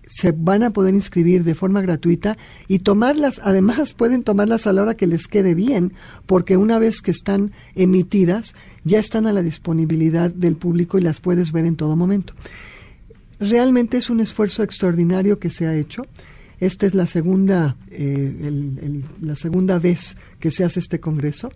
[0.09, 2.37] se van a poder inscribir de forma gratuita
[2.69, 5.95] y tomarlas, además pueden tomarlas a la hora que les quede bien,
[6.27, 11.21] porque una vez que están emitidas, ya están a la disponibilidad del público y las
[11.21, 12.35] puedes ver en todo momento.
[13.41, 16.05] Realmente es un esfuerzo extraordinario que se ha hecho.
[16.63, 21.51] Esta es la segunda, eh, el- el- la segunda vez que se hace este congreso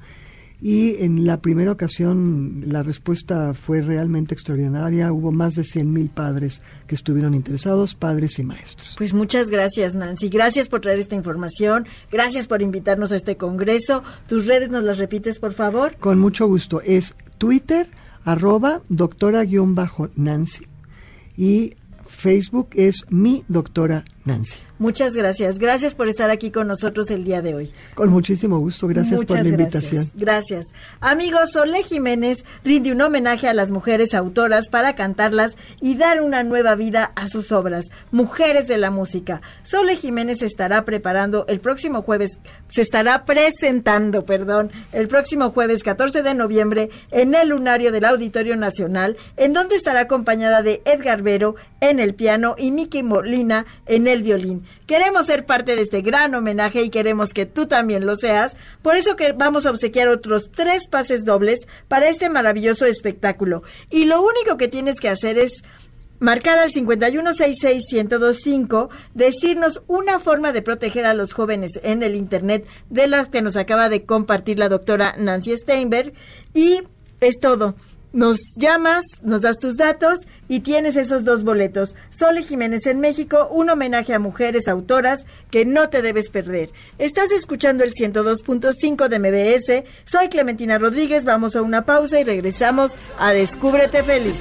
[0.61, 5.12] y en la primera ocasión la respuesta fue realmente extraordinaria.
[5.12, 8.97] Hubo más de 100 mil padres que estuvieron interesados, padres y maestros.
[8.99, 10.29] Pues muchas gracias, Nancy.
[10.29, 11.87] Gracias por traer esta información.
[12.11, 14.03] Gracias por invitarnos a este congreso.
[14.27, 15.95] Tus redes nos las repites, por favor.
[16.01, 16.81] Con mucho gusto.
[16.81, 17.87] Es Twitter,
[18.25, 20.66] arroba doctora-nancy
[21.37, 21.75] y
[22.09, 24.57] Facebook es mi doctora Nancy.
[24.79, 25.59] Muchas gracias.
[25.59, 27.73] Gracias por estar aquí con nosotros el día de hoy.
[27.95, 28.87] Con muchísimo gusto.
[28.87, 29.61] Gracias por la gracias.
[29.61, 30.11] invitación.
[30.15, 30.67] Gracias.
[31.01, 36.43] Amigos, Solé Jiménez rinde un homenaje a las mujeres autoras para cantarlas y dar una
[36.43, 37.87] nueva vida a sus obras.
[38.11, 39.41] Mujeres de la música.
[39.62, 46.23] Sole Jiménez estará preparando el próximo jueves, se estará presentando, perdón, el próximo jueves 14
[46.23, 51.57] de noviembre en el lunario del Auditorio Nacional, en donde estará acompañada de Edgar Vero
[51.81, 54.64] en el piano y Miki Molina en el violín.
[54.87, 58.57] Queremos ser parte de este gran homenaje y queremos que tú también lo seas.
[58.83, 63.62] Por eso que vamos a obsequiar otros tres pases dobles para este maravilloso espectáculo.
[63.90, 65.62] Y lo único que tienes que hacer es
[66.18, 73.07] marcar al 5166-1025, decirnos una forma de proteger a los jóvenes en el Internet de
[73.07, 76.12] las que nos acaba de compartir la doctora Nancy Steinberg.
[76.55, 76.83] Y
[77.20, 77.74] es todo.
[78.12, 81.95] Nos llamas, nos das tus datos y tienes esos dos boletos.
[82.11, 86.71] Sole Jiménez en México, un homenaje a mujeres autoras que no te debes perder.
[86.99, 89.85] Estás escuchando el 102.5 de MBS.
[90.05, 91.25] Soy Clementina Rodríguez.
[91.25, 94.41] Vamos a una pausa y regresamos a Descúbrete Feliz.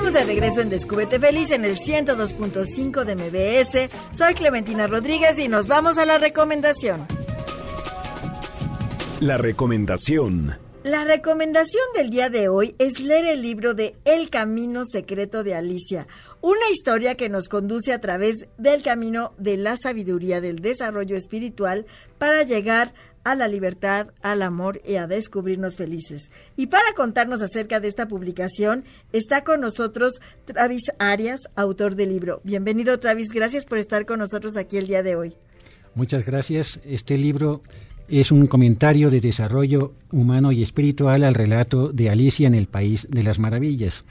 [0.00, 3.90] Estamos de regreso en Descúbrete Feliz en el 102.5 de MBS.
[4.16, 7.06] Soy Clementina Rodríguez y nos vamos a la recomendación.
[9.20, 10.56] La recomendación.
[10.84, 15.54] La recomendación del día de hoy es leer el libro de El Camino Secreto de
[15.54, 16.06] Alicia,
[16.40, 21.84] una historia que nos conduce a través del camino de la sabiduría del desarrollo espiritual
[22.16, 26.30] para llegar a la libertad, al amor y a descubrirnos felices.
[26.56, 30.14] Y para contarnos acerca de esta publicación está con nosotros
[30.46, 32.40] Travis Arias, autor del libro.
[32.42, 35.36] Bienvenido Travis, gracias por estar con nosotros aquí el día de hoy.
[35.94, 36.80] Muchas gracias.
[36.84, 37.62] Este libro
[38.10, 43.06] es un comentario de desarrollo humano y espiritual al relato de Alicia en el País
[43.08, 44.04] de las Maravillas.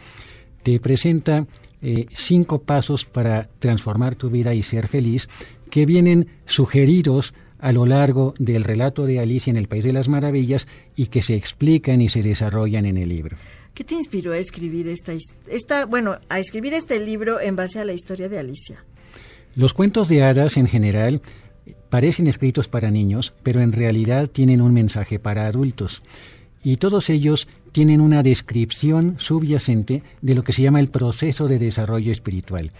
[0.64, 1.48] Te presenta
[1.82, 5.28] eh, cinco pasos para transformar tu vida y ser feliz
[5.70, 10.08] que vienen sugeridos a lo largo del relato de Alicia en el País de las
[10.08, 13.36] Maravillas y que se explican y se desarrollan en el libro.
[13.74, 15.14] ¿Qué te inspiró a escribir esta,
[15.48, 18.84] esta bueno, a escribir este libro en base a la historia de Alicia?
[19.56, 21.22] Los cuentos de hadas en general
[21.90, 26.04] parecen escritos para niños, pero en realidad tienen un mensaje para adultos.
[26.64, 31.60] Y todos ellos tienen una descripción subyacente de lo que se llama el proceso de
[31.60, 32.72] desarrollo espiritual.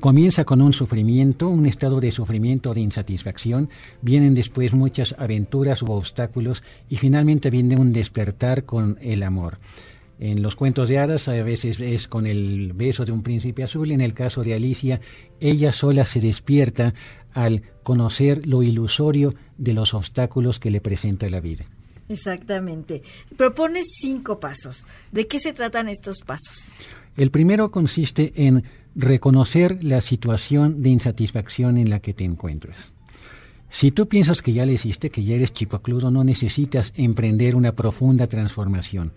[0.00, 3.70] Comienza con un sufrimiento, un estado de sufrimiento, de insatisfacción,
[4.02, 9.56] vienen después muchas aventuras u obstáculos y finalmente viene un despertar con el amor.
[10.18, 13.90] En los cuentos de hadas a veces es con el beso de un príncipe azul,
[13.90, 15.00] en el caso de Alicia,
[15.40, 16.94] ella sola se despierta
[17.32, 21.64] al conocer lo ilusorio de los obstáculos que le presenta la vida.
[22.08, 23.02] Exactamente.
[23.36, 24.86] Propones cinco pasos.
[25.10, 26.66] ¿De qué se tratan estos pasos?
[27.16, 32.92] El primero consiste en reconocer la situación de insatisfacción en la que te encuentras.
[33.70, 37.72] Si tú piensas que ya le hiciste, que ya eres chipocludo, no necesitas emprender una
[37.72, 39.12] profunda transformación.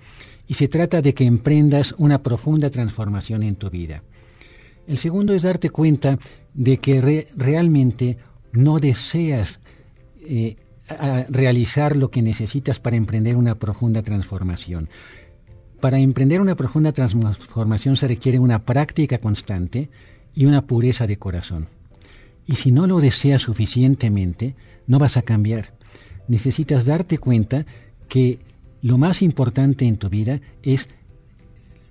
[0.47, 4.03] Y se trata de que emprendas una profunda transformación en tu vida.
[4.88, 6.19] El segundo es darte cuenta
[6.53, 8.17] de que realmente
[8.51, 9.60] no deseas
[10.21, 10.58] eh,
[11.29, 14.89] realizar lo que necesitas para emprender una profunda transformación.
[15.81, 19.89] Para emprender una profunda transformación se requiere una práctica constante
[20.34, 21.67] y una pureza de corazón.
[22.45, 24.55] Y si no lo deseas suficientemente,
[24.88, 25.73] no vas a cambiar.
[26.27, 27.65] Necesitas darte cuenta
[28.08, 28.39] que
[28.85, 30.89] lo más importante en tu vida es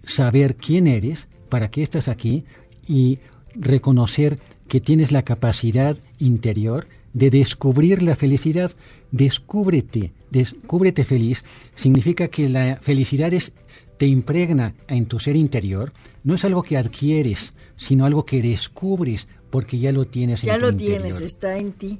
[0.04, 2.44] saber quién eres, para qué estás aquí
[2.86, 3.18] y
[3.56, 8.76] reconocer que tienes la capacidad interior de descubrir la felicidad.
[9.10, 11.44] Descúbrete, descúbrete feliz.
[11.74, 13.50] Significa que la felicidad es,
[13.98, 15.92] te impregna en tu ser interior.
[16.22, 20.60] No es algo que adquieres, sino algo que descubres porque ya lo tienes ya en
[20.60, 21.98] tu lo tienes, está en ti.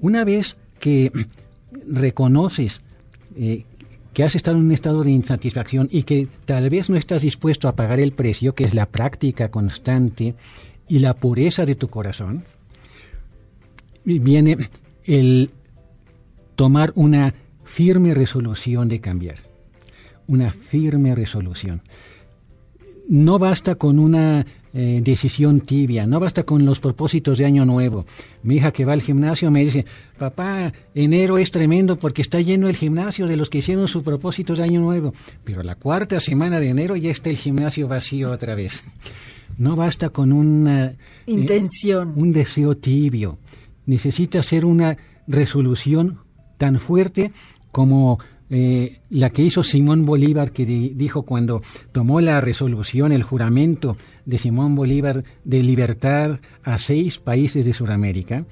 [0.00, 1.12] Una vez que
[1.86, 2.80] reconoces
[3.36, 3.64] eh,
[4.14, 7.68] que has estado en un estado de insatisfacción y que tal vez no estás dispuesto
[7.68, 10.36] a pagar el precio, que es la práctica constante
[10.88, 12.44] y la pureza de tu corazón,
[14.04, 14.56] viene
[15.04, 15.50] el
[16.54, 19.36] tomar una firme resolución de cambiar.
[20.26, 21.82] Una firme resolución.
[23.08, 28.04] No basta con una eh, decisión tibia, no basta con los propósitos de año nuevo.
[28.42, 29.86] Mi hija que va al gimnasio me dice,
[30.18, 34.58] papá, enero es tremendo porque está lleno el gimnasio de los que hicieron sus propósitos
[34.58, 38.54] de año nuevo, pero la cuarta semana de enero ya está el gimnasio vacío otra
[38.54, 38.84] vez.
[39.56, 43.38] No basta con una eh, intención, un deseo tibio
[43.86, 46.20] necesita ser una resolución
[46.58, 47.32] tan fuerte
[47.70, 48.18] como
[48.50, 54.38] eh, la que hizo Simón Bolívar, que dijo cuando tomó la resolución, el juramento de
[54.38, 58.44] Simón Bolívar de libertad a seis países de Sudamérica,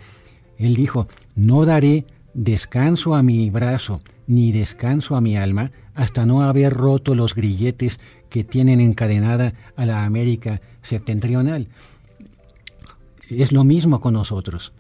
[0.59, 6.43] él dijo, no daré descanso a mi brazo ni descanso a mi alma hasta no
[6.43, 8.01] haber roto los grilletes
[8.31, 11.69] que tienen encadenada a la América septentrional.
[13.29, 14.73] Es lo mismo con nosotros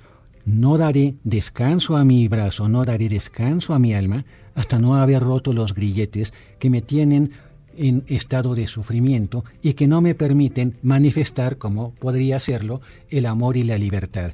[0.44, 5.22] no daré descanso a mi brazo, no daré descanso a mi alma, hasta no haber
[5.22, 7.32] roto los grilletes que me tienen
[7.76, 13.56] en estado de sufrimiento y que no me permiten manifestar, como podría hacerlo, el amor
[13.56, 14.32] y la libertad.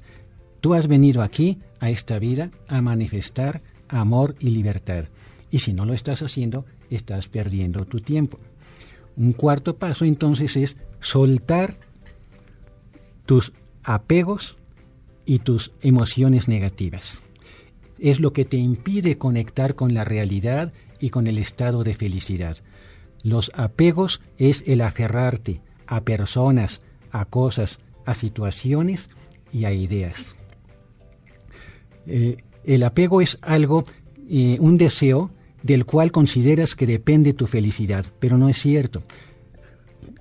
[0.61, 5.05] Tú has venido aquí, a esta vida, a manifestar amor y libertad.
[5.51, 8.39] Y si no lo estás haciendo, estás perdiendo tu tiempo.
[9.17, 11.77] Un cuarto paso entonces es soltar
[13.27, 13.53] tus
[13.83, 14.57] apegos
[15.25, 17.21] y tus emociones negativas.
[17.99, 22.59] Es lo que te impide conectar con la realidad y con el estado de felicidad.
[23.23, 26.81] Los apegos es el aferrarte a personas,
[27.11, 29.09] a cosas, a situaciones
[29.53, 30.37] y a ideas.
[32.07, 33.85] Eh, el apego es algo,
[34.29, 35.31] eh, un deseo
[35.63, 39.03] del cual consideras que depende tu felicidad, pero no es cierto.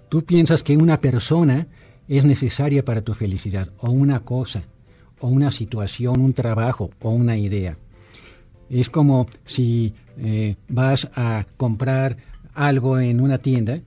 [0.10, 1.68] Tú piensas que una persona
[2.08, 4.64] es necesaria para tu felicidad, o una cosa,
[5.20, 7.78] o una situación, un trabajo, o una idea.
[8.70, 12.18] Es como si eh, vas a comprar
[12.54, 13.80] algo en una tienda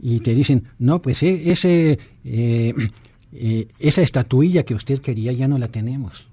[0.00, 5.58] y te dicen, no, pues eh, ese, eh, esa estatuilla que usted quería ya no
[5.58, 6.26] la tenemos.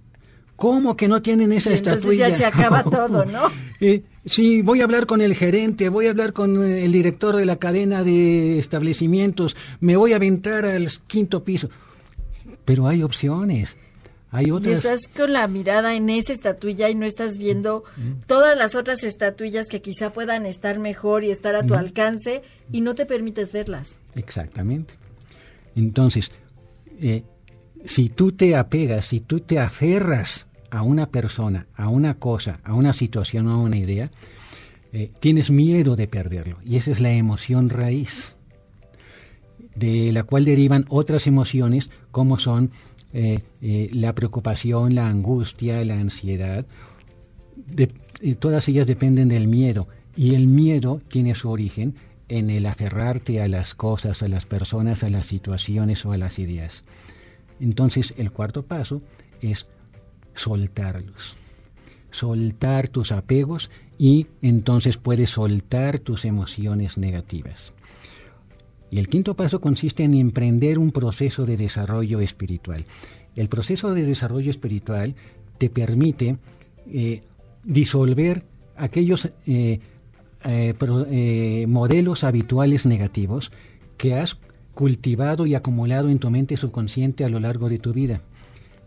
[0.56, 2.30] ¿Cómo que no tienen esa estatuilla?
[2.30, 3.50] ya se acaba todo, ¿no?
[4.26, 7.58] sí, voy a hablar con el gerente, voy a hablar con el director de la
[7.58, 11.70] cadena de establecimientos, me voy a aventar al quinto piso.
[12.64, 13.76] Pero hay opciones.
[14.36, 14.74] Hay otras...
[14.74, 17.86] Y estás con la mirada en esa estatuilla y no estás viendo
[18.28, 22.82] todas las otras estatuillas que quizá puedan estar mejor y estar a tu alcance y
[22.82, 23.96] no te permites verlas.
[24.14, 24.96] Exactamente.
[25.76, 26.32] Entonces,
[27.00, 27.24] eh,
[27.86, 32.74] si tú te apegas, si tú te aferras a una persona, a una cosa, a
[32.74, 34.12] una situación o a una idea,
[34.92, 36.58] eh, tienes miedo de perderlo.
[36.66, 38.36] Y esa es la emoción raíz,
[39.76, 42.72] de la cual derivan otras emociones como son
[43.18, 46.66] eh, eh, la preocupación, la angustia, la ansiedad.
[48.40, 49.88] todas ellas dependen del miedo.
[50.18, 51.96] Y el miedo tiene su origen
[52.28, 56.40] en el aferrarte a las cosas, a las personas, a las situaciones o a las
[56.40, 56.84] ideas.
[57.62, 59.02] Entonces el cuarto paso
[59.40, 59.66] es
[60.34, 61.36] soltarlos.
[62.12, 67.72] Soltar tus apegos y entonces puedes soltar tus emociones negativas.
[68.92, 72.86] Y el quinto paso consiste en emprender un proceso de desarrollo espiritual.
[73.36, 75.16] El proceso de desarrollo espiritual
[75.58, 76.38] te permite
[76.88, 77.22] eh,
[77.64, 78.44] disolver
[78.78, 79.80] aquellos eh,
[80.46, 83.52] eh, modelos habituales negativos
[83.98, 84.38] que has
[84.74, 88.22] cultivado y acumulado en tu mente subconsciente a lo largo de tu vida.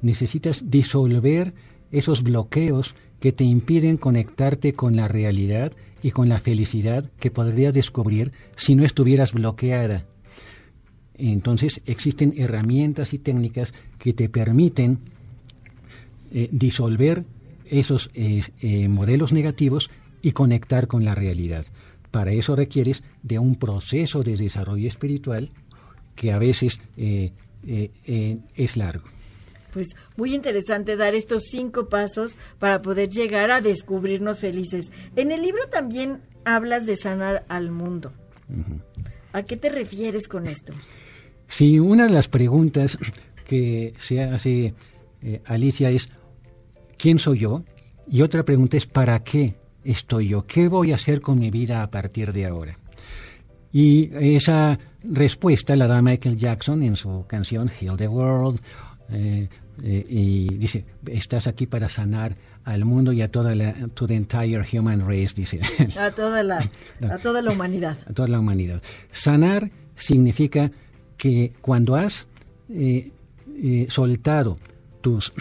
[0.03, 1.55] Necesitas disolver
[1.91, 5.73] esos bloqueos que te impiden conectarte con la realidad
[6.03, 10.05] y con la felicidad que podrías descubrir si no estuvieras bloqueada.
[11.17, 15.01] Entonces existen herramientas y técnicas que te permiten
[16.33, 17.25] eh, disolver
[17.67, 19.91] esos eh, eh, modelos negativos
[20.23, 21.67] y conectar con la realidad.
[22.11, 25.51] Para eso requieres de un proceso de desarrollo espiritual
[26.15, 29.05] que a veces es largo.
[29.73, 34.91] Pues muy interesante dar estos cinco pasos para poder llegar a descubrirnos felices.
[35.17, 38.13] En el libro también hablas de sanar al mundo.
[39.33, 40.73] ¿A qué te refieres con esto?
[41.49, 42.99] Sí, una de las preguntas
[43.47, 44.75] que se hace
[45.47, 46.09] Alicia es,
[46.97, 47.63] ¿quién soy yo?
[48.11, 50.47] Y otra pregunta es, ¿para qué estoy yo?
[50.47, 52.79] ¿Qué voy a hacer con mi vida a partir de ahora?
[53.71, 58.61] Y esa respuesta la da Michael Jackson en su canción Heal the World.
[59.11, 59.49] Eh,
[59.83, 62.35] eh, y dice, estás aquí para sanar
[62.65, 65.61] al mundo y a toda la to the entire human race, dice.
[65.99, 66.59] A toda la,
[67.11, 67.97] a toda la humanidad.
[68.07, 68.83] A toda la humanidad.
[69.13, 70.71] Sanar significa
[71.17, 72.27] que cuando has
[72.69, 73.11] eh,
[73.89, 74.59] soltado
[75.01, 75.33] tus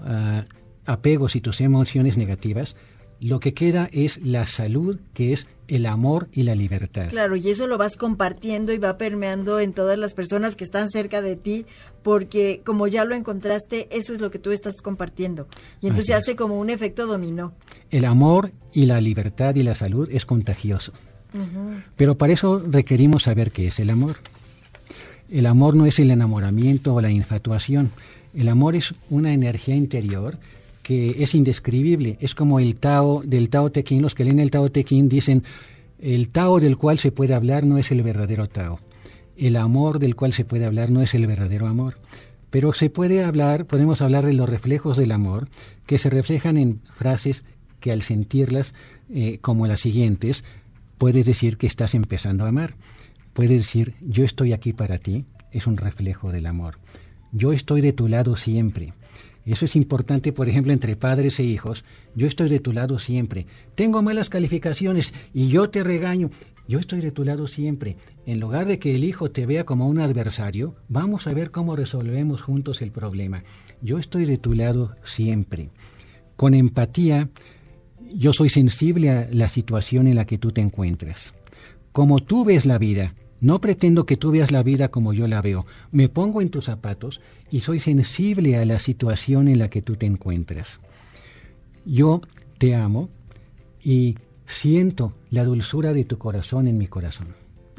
[0.00, 0.44] ah,
[0.86, 2.76] apegos y tus emociones negativas,
[3.20, 7.08] lo que queda es la salud, que es el amor y la libertad.
[7.10, 10.88] Claro, y eso lo vas compartiendo y va permeando en todas las personas que están
[10.88, 11.66] cerca de ti,
[12.02, 15.46] porque como ya lo encontraste, eso es lo que tú estás compartiendo.
[15.80, 17.52] Y entonces hace como un efecto dominó.
[17.90, 20.92] El amor y la libertad y la salud es contagioso.
[21.96, 24.16] Pero para eso requerimos saber qué es el amor.
[25.30, 27.90] El amor no es el enamoramiento o la infatuación.
[28.34, 30.38] El amor es una energía interior
[30.88, 32.16] que es indescribible.
[32.18, 33.84] Es como el Tao del Tao Te.
[34.00, 35.44] Los que leen el Tao Te dicen,
[35.98, 38.78] el Tao del cual se puede hablar no es el verdadero Tao.
[39.36, 41.98] El amor del cual se puede hablar no es el verdadero amor.
[42.48, 45.50] Pero se puede hablar, podemos hablar de los reflejos del amor,
[45.84, 47.44] que se reflejan en frases
[47.80, 48.72] que al sentirlas,
[49.10, 50.42] eh, como las siguientes,
[50.96, 52.76] puedes decir que estás empezando a amar.
[53.34, 56.78] Puedes decir, yo estoy aquí para ti, es un reflejo del amor.
[57.32, 58.94] Yo estoy de tu lado siempre.
[59.52, 61.84] Eso es importante, por ejemplo, entre padres e hijos.
[62.14, 63.46] Yo estoy de tu lado siempre.
[63.74, 66.30] Tengo malas calificaciones y yo te regaño.
[66.68, 67.96] Yo estoy de tu lado siempre.
[68.26, 71.76] En lugar de que el hijo te vea como un adversario, vamos a ver cómo
[71.76, 73.42] resolvemos juntos el problema.
[73.80, 75.70] Yo estoy de tu lado siempre.
[76.36, 77.30] Con empatía,
[78.12, 81.32] yo soy sensible a la situación en la que tú te encuentras.
[81.92, 85.42] Como tú ves la vida, no pretendo que tú veas la vida como yo la
[85.42, 85.66] veo.
[85.92, 87.20] Me pongo en tus zapatos
[87.50, 90.80] y soy sensible a la situación en la que tú te encuentras.
[91.84, 92.20] yo
[92.58, 93.08] te amo
[93.82, 94.16] y
[94.46, 97.28] siento la dulzura de tu corazón en mi corazón.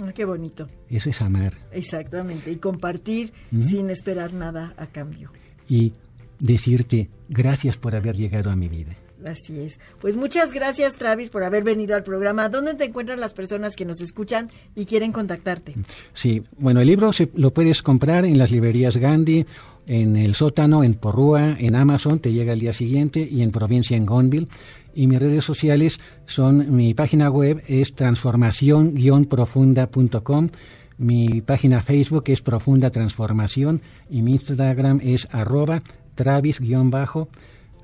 [0.02, 0.68] Ah, qué bonito.
[0.90, 1.58] Eso es amar.
[1.74, 5.32] Exactamente, y compartir sin esperar nada a cambio.
[5.68, 5.92] Y
[6.40, 8.96] decirte gracias por haber llegado a mi vida.
[9.26, 9.80] Así es.
[10.00, 12.50] Pues muchas gracias, Travis, por haber venido al programa.
[12.50, 15.76] ¿Dónde te encuentran las personas que nos escuchan y quieren contactarte?
[16.14, 19.46] Sí, bueno, el libro se, lo puedes comprar en las librerías Gandhi,
[19.88, 23.98] en el sótano, en Porrúa, en Amazon, te llega el día siguiente, y en Provincia,
[23.98, 24.48] en Gonville.
[24.94, 30.50] Y mis redes sociales son, mi página web es transformación-profunda.com,
[30.98, 35.82] mi página Facebook es Profunda Transformación y mi Instagram es arroba
[36.16, 37.30] travis-bajo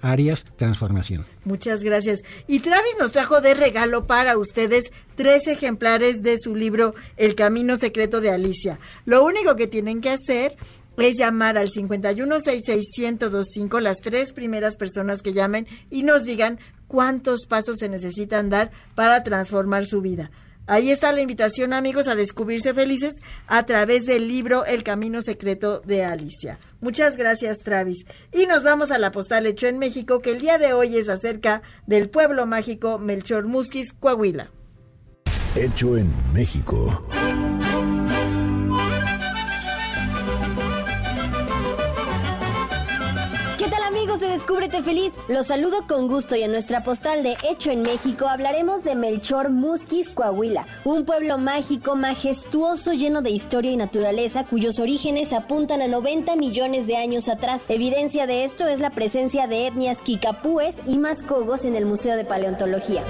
[0.05, 1.25] Arias Transformación.
[1.43, 2.23] Muchas gracias.
[2.47, 7.75] Y Travis nos trajo de regalo para ustedes tres ejemplares de su libro El Camino
[7.77, 8.79] Secreto de Alicia.
[9.05, 10.55] Lo único que tienen que hacer
[10.97, 17.79] es llamar al 5166125 las tres primeras personas que llamen y nos digan cuántos pasos
[17.79, 20.31] se necesitan dar para transformar su vida.
[20.67, 25.79] Ahí está la invitación, amigos, a descubrirse felices a través del libro El Camino Secreto
[25.85, 26.57] de Alicia.
[26.81, 28.05] Muchas gracias, Travis.
[28.31, 31.07] Y nos vamos a la postal hecho en México, que el día de hoy es
[31.07, 34.51] acerca del pueblo mágico Melchor Musquis, Coahuila.
[35.55, 37.05] Hecho en México.
[44.19, 48.27] De Descúbrete Feliz, los saludo con gusto y en nuestra postal de Hecho en México
[48.27, 54.79] hablaremos de Melchor Musquis Coahuila, un pueblo mágico, majestuoso, lleno de historia y naturaleza, cuyos
[54.79, 57.63] orígenes apuntan a 90 millones de años atrás.
[57.67, 62.23] Evidencia de esto es la presencia de etnias kikapúes y mascogos en el Museo de
[62.23, 63.03] Paleontología.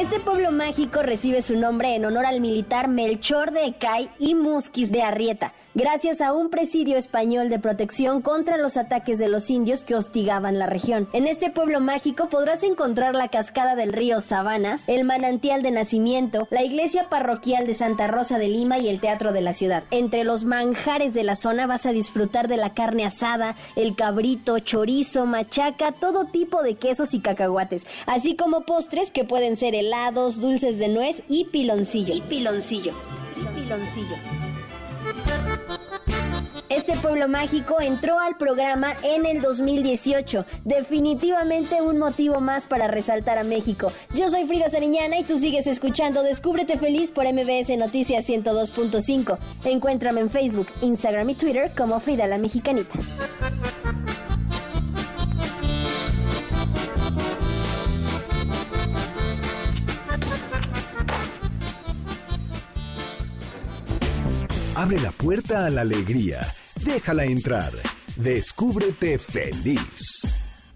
[0.00, 4.90] Este pueblo mágico recibe su nombre en honor al militar Melchor de Ecay y Musquis
[4.90, 9.84] de Arrieta, gracias a un presidio español de protección contra los ataques de los indios
[9.84, 11.08] que hostigaban la región.
[11.12, 16.46] En este pueblo mágico podrás encontrar la cascada del río Sabanas, el manantial de nacimiento,
[16.50, 19.84] la iglesia parroquial de Santa Rosa de Lima y el teatro de la ciudad.
[19.90, 24.58] Entre los manjares de la zona vas a disfrutar de la carne asada, el cabrito,
[24.60, 30.40] chorizo, machaca, todo tipo de quesos y cacahuates, así como postres que pueden ser helados,
[30.40, 32.14] dulces de nuez y piloncillo.
[32.14, 32.92] Y piloncillo.
[33.36, 34.53] Y piloncillo.
[36.68, 40.44] Este pueblo mágico entró al programa en el 2018.
[40.64, 43.92] Definitivamente un motivo más para resaltar a México.
[44.14, 49.38] Yo soy Frida Sariñana y tú sigues escuchando Descúbrete Feliz por MBS Noticias 102.5.
[49.64, 52.98] Encuéntrame en Facebook, Instagram y Twitter como Frida la Mexicanita.
[64.76, 66.40] Abre la puerta a la alegría.
[66.84, 67.70] Déjala entrar.
[68.16, 70.26] Descúbrete feliz.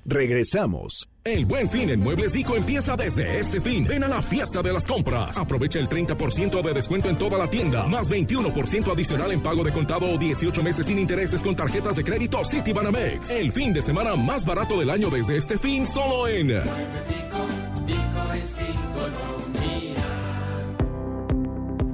[0.04, 1.08] Regresamos.
[1.24, 3.86] El buen fin en Muebles Dico empieza desde este fin.
[3.86, 5.36] Ven a la fiesta de las compras.
[5.36, 9.72] Aprovecha el 30% de descuento en toda la tienda, más 21% adicional en pago de
[9.72, 13.30] contado o 18 meses sin intereses con tarjetas de crédito Citibanamex.
[13.30, 17.46] El fin de semana más barato del año desde este fin, solo en Muebles Dico,
[17.84, 18.58] Dico es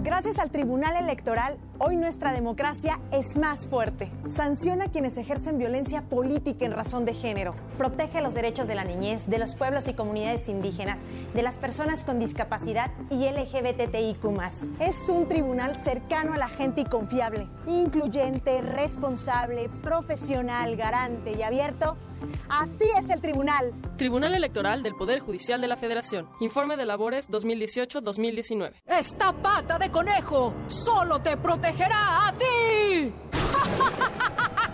[0.05, 4.11] Gracias al Tribunal Electoral, hoy nuestra democracia es más fuerte.
[4.29, 7.55] Sanciona a quienes ejercen violencia política en razón de género.
[7.79, 11.01] Protege los derechos de la niñez, de los pueblos y comunidades indígenas,
[11.35, 14.25] de las personas con discapacidad y LGBTIQ.
[14.81, 21.97] Es un tribunal cercano a la gente y confiable, incluyente, responsable, profesional, garante y abierto
[22.49, 23.73] Así es el tribunal.
[23.97, 26.29] Tribunal Electoral del Poder Judicial de la Federación.
[26.41, 28.73] Informe de labores 2018-2019.
[28.87, 33.11] Esta pata de conejo solo te protegerá a ti.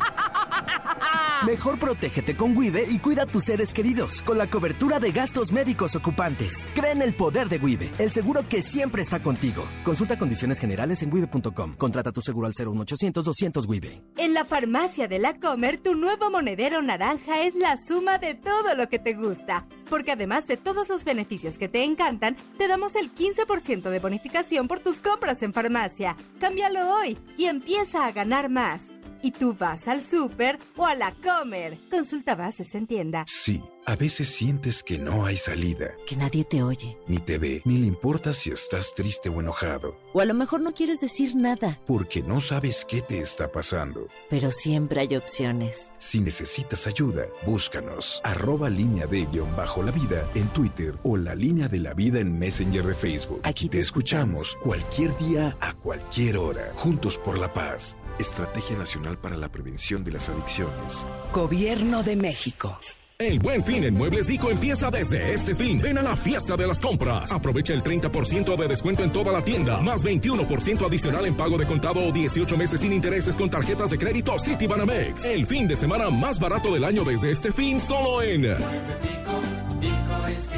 [1.47, 5.53] Mejor protégete con Wibe y cuida a tus seres queridos con la cobertura de gastos
[5.53, 6.69] médicos ocupantes.
[6.75, 9.65] Cree en el poder de Wibe, el seguro que siempre está contigo.
[9.85, 11.75] Consulta condiciones generales en wibe.com.
[11.77, 14.03] Contrata tu seguro al 01800 200 Wibe.
[14.17, 18.75] En la farmacia de la Comer, tu nuevo monedero naranja es la suma de todo
[18.75, 19.67] lo que te gusta.
[19.89, 24.69] Porque además de todos los beneficios que te encantan, te damos el 15% de bonificación
[24.69, 26.17] por tus compras en farmacia.
[26.39, 28.83] Cámbialo hoy y empieza a ganar más
[29.23, 31.79] y tú vas al súper o a la comer.
[31.91, 33.25] Consulta bases en tienda.
[33.27, 35.91] Sí, a veces sientes que no hay salida.
[36.07, 36.97] Que nadie te oye.
[37.07, 39.97] Ni te ve, ni le importa si estás triste o enojado.
[40.13, 41.81] O a lo mejor no quieres decir nada.
[41.87, 44.09] Porque no sabes qué te está pasando.
[44.29, 45.91] Pero siempre hay opciones.
[45.99, 48.21] Si necesitas ayuda, búscanos.
[48.25, 52.21] Arroba línea de guion bajo la vida en Twitter o la línea de la vida
[52.21, 53.41] en Messenger de Facebook.
[53.45, 56.73] Aquí te, escuchamos cualquier día a cualquier hora.
[56.77, 57.97] Juntos por la paz.
[58.21, 61.07] Estrategia Nacional para la Prevención de las Adicciones.
[61.33, 62.79] Gobierno de México.
[63.19, 65.81] El buen fin en Muebles Dico empieza desde este fin.
[65.81, 67.33] Ven a la fiesta de las compras.
[67.33, 71.67] Aprovecha el 30% de descuento en toda la tienda, más 21% adicional en pago de
[71.67, 75.25] contado o 18 meses sin intereses con tarjetas de crédito Citibanamex.
[75.27, 78.43] El fin de semana más barato del año desde este fin, solo en.
[78.43, 79.41] Muebles Dico,
[79.81, 80.49] Dico es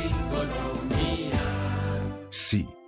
[2.30, 2.68] Sí.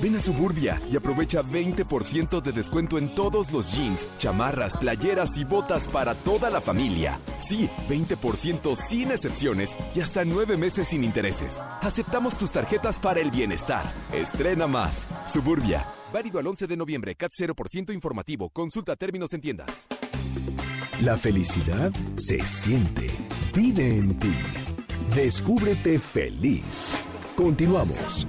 [0.00, 5.44] Ven a Suburbia y aprovecha 20% de descuento en todos los jeans, chamarras, playeras y
[5.44, 7.18] botas para toda la familia.
[7.38, 11.60] Sí, 20% sin excepciones y hasta nueve meses sin intereses.
[11.82, 13.82] Aceptamos tus tarjetas para el bienestar.
[14.12, 15.04] Estrena más.
[15.26, 15.84] Suburbia.
[16.12, 17.16] Válido al 11 de noviembre.
[17.16, 18.50] CAT 0% informativo.
[18.50, 19.88] Consulta términos en tiendas.
[21.02, 23.10] La felicidad se siente.
[23.52, 24.32] Vive en ti.
[25.14, 26.94] Descúbrete feliz.
[27.36, 28.26] Continuamos.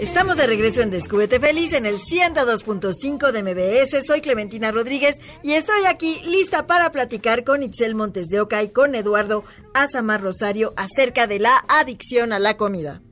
[0.00, 4.06] Estamos de regreso en Descúbrete Feliz en el 102.5 de MBS.
[4.06, 8.68] Soy Clementina Rodríguez y estoy aquí lista para platicar con Itzel Montes de Oca y
[8.68, 9.42] con Eduardo
[9.74, 13.02] Azamar Rosario acerca de la adicción a la comida.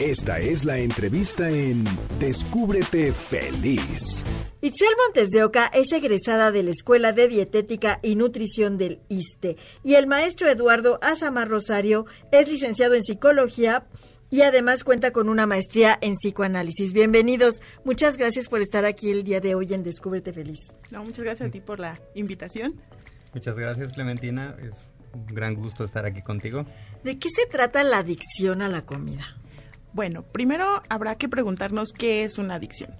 [0.00, 1.84] Esta es la entrevista en
[2.18, 4.24] Descúbrete Feliz.
[4.62, 9.58] Itzel Montes de Oca es egresada de la Escuela de Dietética y Nutrición del ISTE
[9.82, 13.86] y el maestro Eduardo Azamar Rosario es licenciado en Psicología
[14.30, 16.92] y además cuenta con una maestría en psicoanálisis.
[16.92, 17.60] Bienvenidos.
[17.84, 20.58] Muchas gracias por estar aquí el día de hoy en Descúbrete Feliz.
[20.90, 22.74] No, muchas gracias a ti por la invitación.
[23.34, 24.56] Muchas gracias, Clementina.
[24.60, 26.64] Es un gran gusto estar aquí contigo.
[27.04, 29.36] ¿De qué se trata la adicción a la comida?
[29.92, 32.90] Bueno, primero habrá que preguntarnos qué es una adicción.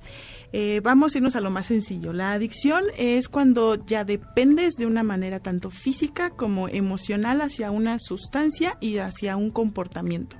[0.53, 2.15] Eh, vamos a irnos a lo más sencillo.
[2.15, 7.99] La adicción es cuando ya dependes de una manera tanto física como emocional hacia una
[7.99, 10.39] sustancia y hacia un comportamiento.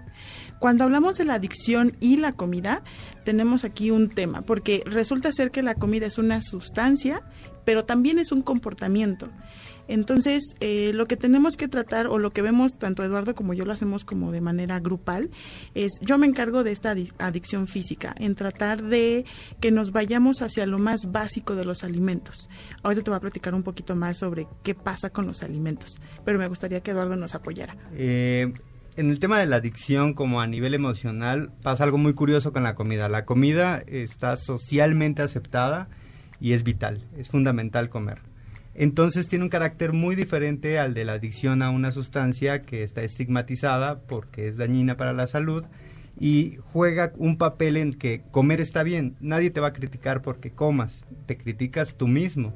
[0.59, 2.83] Cuando hablamos de la adicción y la comida,
[3.25, 7.23] tenemos aquí un tema, porque resulta ser que la comida es una sustancia,
[7.65, 9.29] pero también es un comportamiento.
[9.89, 13.65] Entonces, eh, lo que tenemos que tratar, o lo que vemos tanto Eduardo como yo
[13.65, 15.31] lo hacemos como de manera grupal,
[15.75, 19.25] es yo me encargo de esta adicción física, en tratar de
[19.61, 22.49] que nos vayamos hacia lo más básico de los alimentos.
[22.83, 26.39] Ahorita te voy a platicar un poquito más sobre qué pasa con los alimentos, pero
[26.39, 27.77] me gustaría que Eduardo nos apoyara.
[27.93, 28.53] Eh,
[28.97, 32.63] en el tema de la adicción, como a nivel emocional, pasa algo muy curioso con
[32.63, 33.09] la comida.
[33.09, 35.89] La comida está socialmente aceptada
[36.41, 38.21] y es vital, es fundamental comer.
[38.75, 43.03] Entonces tiene un carácter muy diferente al de la adicción a una sustancia que está
[43.03, 45.65] estigmatizada porque es dañina para la salud
[46.19, 50.51] y juega un papel en que comer está bien, nadie te va a criticar porque
[50.51, 52.55] comas, te criticas tú mismo.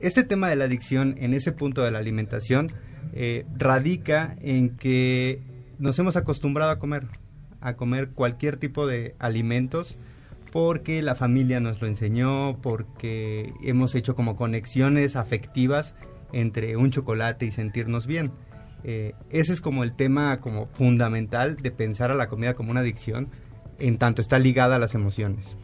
[0.00, 2.70] Este tema de la adicción en ese punto de la alimentación
[3.12, 5.42] eh, radica en que
[5.78, 7.06] nos hemos acostumbrado a comer,
[7.60, 9.96] a comer cualquier tipo de alimentos
[10.52, 15.94] porque la familia nos lo enseñó, porque hemos hecho como conexiones afectivas
[16.32, 18.32] entre un chocolate y sentirnos bien.
[18.84, 22.80] Eh, ese es como el tema como fundamental de pensar a la comida como una
[22.80, 23.30] adicción,
[23.78, 25.56] en tanto está ligada a las emociones.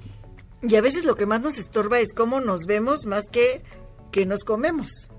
[0.63, 3.63] Y a veces lo que más nos estorba es cómo nos vemos más que
[4.11, 5.11] que nos comemos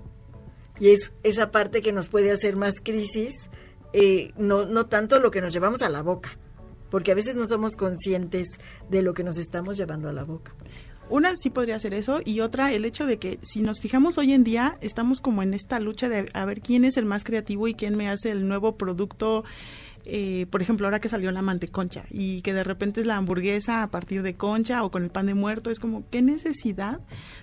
[0.80, 3.48] y es esa parte que nos puede hacer más crisis,
[3.92, 6.30] eh, no, no tanto lo que nos llevamos a la boca,
[6.90, 8.48] porque a veces no somos conscientes
[8.88, 10.54] de lo que nos estamos llevando a la boca.
[11.10, 14.32] Una sí podría ser eso y otra el hecho de que si nos fijamos hoy
[14.32, 17.66] en día estamos como en esta lucha de a ver quién es el más creativo
[17.66, 19.42] y quién me hace el nuevo producto
[20.04, 23.82] eh, por ejemplo, ahora que salió la manteconcha y que de repente es la hamburguesa
[23.82, 27.00] a partir de concha o con el pan de muerto, es como, ¿qué necesidad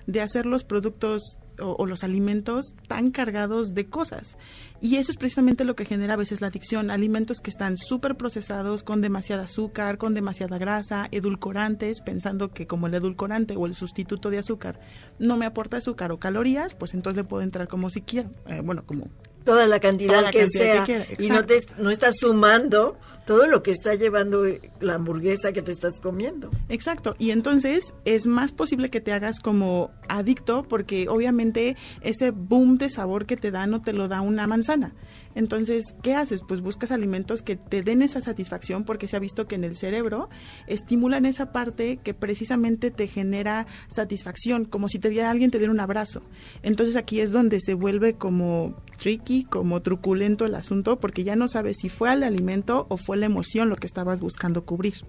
[0.08, 4.38] de hacer los productos o, los alimentos tan cargados de cosas?
[4.82, 8.16] Y eso es precisamente lo que genera a veces la adicción, alimentos que están súper
[8.16, 13.76] procesados, con demasiada azúcar, con demasiada grasa, edulcorantes, pensando que como el edulcorante o el
[13.76, 14.80] sustituto de azúcar
[15.20, 18.62] no me aporta azúcar o calorías, pues entonces le puedo entrar como si quiero, eh,
[18.64, 19.08] bueno, como
[19.44, 20.86] toda la cantidad, que sea
[21.18, 22.98] y no te no estás sumando
[23.28, 24.46] todo lo que está llevando
[24.80, 26.50] la hamburguesa que te estás comiendo.
[26.70, 32.78] Exacto, y entonces es más posible que te hagas como adicto porque obviamente ese boom
[32.78, 34.94] de sabor que te da no te lo da una manzana.
[35.38, 36.42] Entonces, ¿qué haces?
[36.42, 39.76] Pues buscas alimentos que te den esa satisfacción porque se ha visto que en el
[39.76, 40.30] cerebro
[40.66, 45.72] estimulan esa parte que precisamente te genera satisfacción, como si te diera alguien te diera
[45.72, 46.24] un abrazo.
[46.64, 51.48] Entonces aquí es donde se vuelve como tricky, como truculento el asunto porque ya no
[51.48, 55.06] sabes si fue el alimento o fue la emoción lo que estabas buscando cubrir.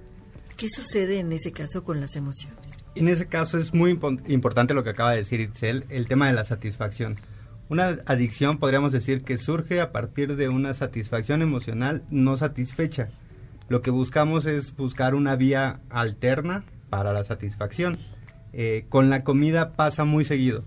[0.59, 2.77] ¿Qué sucede en ese caso con las emociones?
[2.97, 6.35] En ese caso es muy importante lo que acaba de decir Itzel, el tema de
[6.35, 7.17] la satisfacción
[7.69, 13.09] una adicción podríamos decir que surge a partir de una satisfacción emocional no satisfecha.
[13.69, 17.99] Lo que buscamos es buscar una vía alterna para la satisfacción.
[18.53, 20.65] Eh, con la comida pasa muy seguido.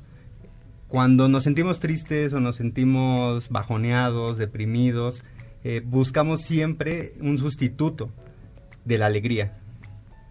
[0.88, 5.24] Cuando nos sentimos tristes o nos sentimos bajoneados, deprimidos,
[5.64, 8.12] eh, buscamos siempre un sustituto
[8.86, 9.58] de la alegría.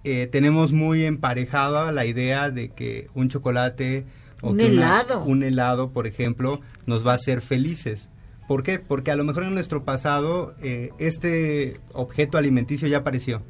[0.05, 4.05] Eh, tenemos muy emparejada la idea de que un chocolate
[4.43, 5.25] un helado.
[5.25, 8.09] un helado, por ejemplo, nos va a hacer felices.
[8.49, 8.79] ¿Por qué?
[8.79, 13.43] Porque a lo mejor en nuestro pasado eh, este objeto alimenticio ya apareció.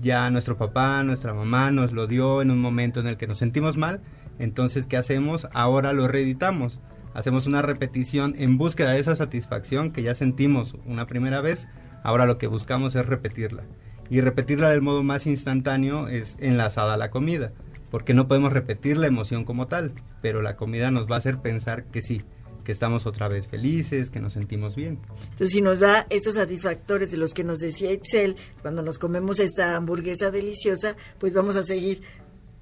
[0.00, 3.38] Ya nuestro papá, nuestra mamá nos lo dio en un momento en el que nos
[3.38, 4.00] sentimos mal.
[4.38, 5.46] Entonces, ¿qué hacemos?
[5.52, 6.80] Ahora lo reeditamos.
[7.12, 11.68] Hacemos una repetición en búsqueda de esa satisfacción que ya sentimos una primera vez.
[12.02, 13.64] Ahora lo que buscamos es repetirla.
[14.08, 17.52] Y repetirla del modo más instantáneo es enlazada a la comida
[17.90, 21.38] porque no podemos repetir la emoción como tal, pero la comida nos va a hacer
[21.38, 22.22] pensar que sí,
[22.64, 24.98] que estamos otra vez felices, que nos sentimos bien.
[25.22, 29.40] Entonces, si nos da estos satisfactores de los que nos decía Itzel, cuando nos comemos
[29.40, 32.02] esta hamburguesa deliciosa, pues vamos a seguir.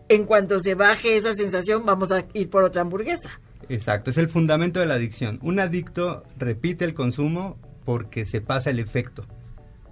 [0.09, 3.41] En cuanto se baje esa sensación, vamos a ir por otra hamburguesa.
[3.69, 5.39] Exacto, es el fundamento de la adicción.
[5.43, 9.27] Un adicto repite el consumo porque se pasa el efecto.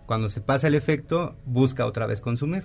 [0.07, 2.65] Cuando se pasa el efecto, busca otra vez consumir.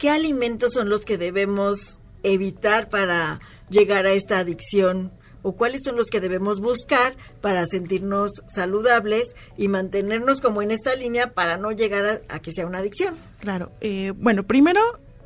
[0.00, 3.38] ¿Qué alimentos son los que debemos evitar para
[3.68, 5.12] llegar a esta adicción?
[5.42, 10.94] ¿O cuáles son los que debemos buscar para sentirnos saludables y mantenernos como en esta
[10.96, 13.16] línea para no llegar a, que sea una adicción?
[13.38, 13.72] Claro.
[13.80, 14.80] Eh, bueno, primero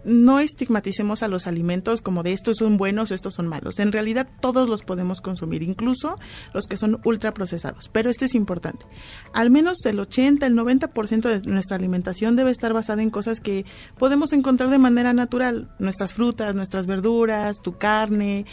[0.04, 3.78] no estigmaticemos a los alimentos como de estos son buenos o estos son malos.
[3.78, 6.16] En realidad todos los podemos consumir, incluso
[6.52, 7.88] los que son ultraprocesados.
[7.88, 8.86] Pero este es importante.
[9.32, 13.64] Al menos el 80, el 90% de nuestra alimentación debe estar basada en cosas que
[13.98, 15.70] podemos encontrar de manera natural.
[15.78, 18.46] Nuestras frutas, nuestras verduras, tu carne,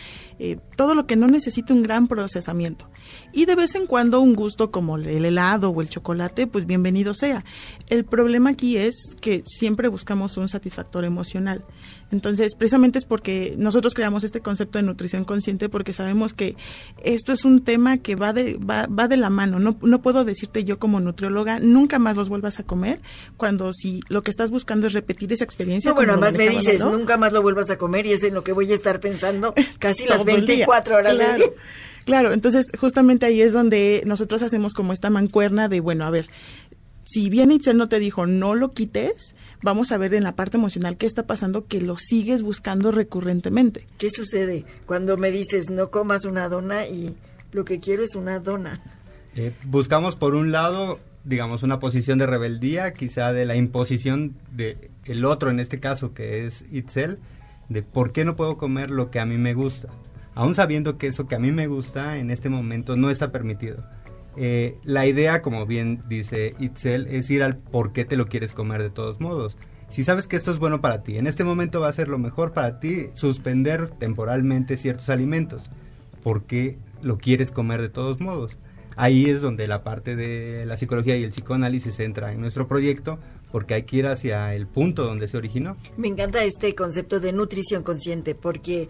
[0.44, 2.90] eh, todo lo que no necesite un gran procesamiento.
[3.32, 7.14] Y de vez en cuando un gusto como el helado o el chocolate, pues bienvenido
[7.14, 7.46] sea.
[7.90, 11.64] El problema aquí es que siempre buscamos un satisfactor emocional.
[12.12, 16.56] Entonces, precisamente es porque nosotros creamos este concepto de nutrición consciente porque sabemos que
[17.04, 19.60] esto es un tema que va de, va, va de la mano.
[19.60, 23.00] No, no puedo decirte yo como nutrióloga, nunca más los vuelvas a comer
[23.38, 25.92] cuando si lo que estás buscando es repetir esa experiencia.
[25.92, 28.44] No, bueno, además me dices, nunca más lo vuelvas a comer y es en lo
[28.44, 31.46] que voy a estar pensando casi las 24 horas del día.
[32.06, 36.28] Claro, entonces justamente ahí es donde nosotros hacemos como esta mancuerna de, bueno, a ver,
[37.04, 40.58] si bien Itzel no te dijo no lo quites, vamos a ver en la parte
[40.58, 43.88] emocional qué está pasando que lo sigues buscando recurrentemente.
[43.98, 47.16] ¿Qué sucede cuando me dices no comas una dona y
[47.52, 48.82] lo que quiero es una dona?
[49.36, 54.92] Eh, buscamos por un lado, digamos, una posición de rebeldía, quizá de la imposición de
[55.06, 57.20] el otro en este caso que es Itzel,
[57.70, 59.90] de por qué no puedo comer lo que a mí me gusta
[60.36, 63.84] aún sabiendo que eso que a mí me gusta en este momento no está permitido.
[64.38, 68.54] Eh, la idea, como bien dice Itzel, es ir al por qué te lo quieres
[68.54, 69.58] comer de todos modos.
[69.90, 72.18] Si sabes que esto es bueno para ti, en este momento va a ser lo
[72.18, 75.70] mejor para ti suspender temporalmente ciertos alimentos.
[76.24, 78.58] ¿Por qué lo quieres comer de todos modos?
[78.96, 83.20] Ahí es donde la parte de la psicología y el psicoanálisis entra en nuestro proyecto
[83.52, 85.76] porque hay que ir hacia el punto donde se originó.
[85.98, 88.88] Me encanta este concepto de nutrición consciente porque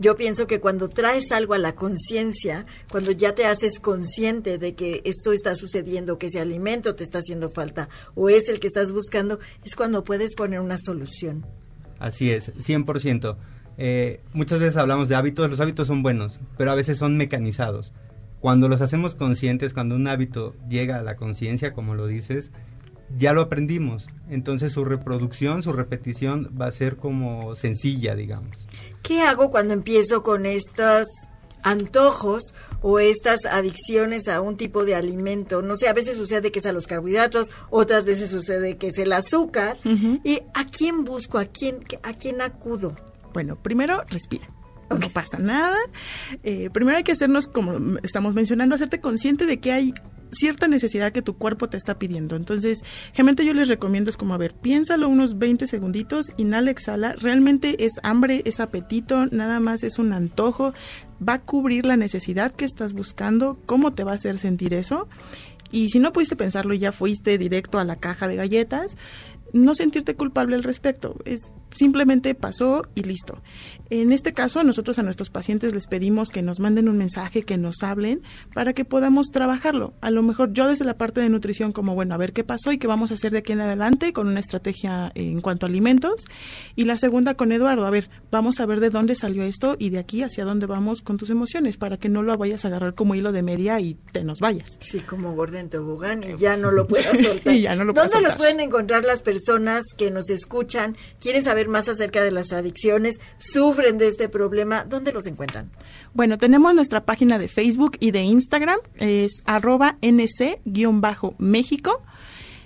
[0.00, 4.74] yo pienso que cuando traes algo a la conciencia, cuando ya te haces consciente de
[4.74, 8.66] que esto está sucediendo, que ese alimento te está haciendo falta o es el que
[8.66, 11.44] estás buscando, es cuando puedes poner una solución.
[11.98, 13.36] Así es, 100%.
[13.76, 17.92] Eh, muchas veces hablamos de hábitos, los hábitos son buenos, pero a veces son mecanizados.
[18.40, 22.50] Cuando los hacemos conscientes, cuando un hábito llega a la conciencia, como lo dices,
[23.18, 24.06] ya lo aprendimos.
[24.30, 28.66] Entonces su reproducción, su repetición va a ser como sencilla, digamos.
[29.02, 31.06] ¿Qué hago cuando empiezo con estos
[31.62, 35.62] antojos o estas adicciones a un tipo de alimento?
[35.62, 38.98] No sé, a veces sucede que es a los carbohidratos, otras veces sucede que es
[38.98, 39.78] el azúcar.
[40.24, 41.38] ¿Y a quién busco?
[41.38, 42.94] ¿A quién, a quién acudo?
[43.32, 44.48] Bueno, primero respira
[44.98, 45.78] no pasa nada.
[46.42, 49.94] Eh, primero hay que hacernos, como estamos mencionando, hacerte consciente de que hay
[50.32, 52.36] cierta necesidad que tu cuerpo te está pidiendo.
[52.36, 57.14] Entonces, generalmente yo les recomiendo es como, a ver, piénsalo unos 20 segunditos, inhala, exhala,
[57.14, 60.72] realmente es hambre, es apetito, nada más es un antojo,
[61.26, 65.08] va a cubrir la necesidad que estás buscando, cómo te va a hacer sentir eso.
[65.72, 68.96] Y si no pudiste pensarlo y ya fuiste directo a la caja de galletas,
[69.52, 71.16] no sentirte culpable al respecto.
[71.24, 71.42] Es
[71.74, 73.42] simplemente pasó y listo.
[73.90, 77.56] En este caso, nosotros a nuestros pacientes les pedimos que nos manden un mensaje, que
[77.56, 78.22] nos hablen,
[78.54, 79.94] para que podamos trabajarlo.
[80.00, 82.70] A lo mejor yo desde la parte de nutrición, como bueno, a ver qué pasó
[82.70, 85.68] y qué vamos a hacer de aquí en adelante con una estrategia en cuanto a
[85.68, 86.24] alimentos.
[86.76, 89.90] Y la segunda con Eduardo, a ver, vamos a ver de dónde salió esto y
[89.90, 92.94] de aquí hacia dónde vamos con tus emociones, para que no lo vayas a agarrar
[92.94, 94.78] como hilo de media y te nos vayas.
[94.80, 97.54] Sí, como Gordon Tobogán y ya no lo puedas soltar.
[97.54, 101.59] y ya no lo ¿Dónde los pueden encontrar las personas que nos escuchan, quieren saber
[101.68, 105.70] más acerca de las adicciones, sufren de este problema, ¿dónde los encuentran?
[106.14, 112.02] Bueno, tenemos nuestra página de Facebook y de Instagram, es arroba nc-méxico.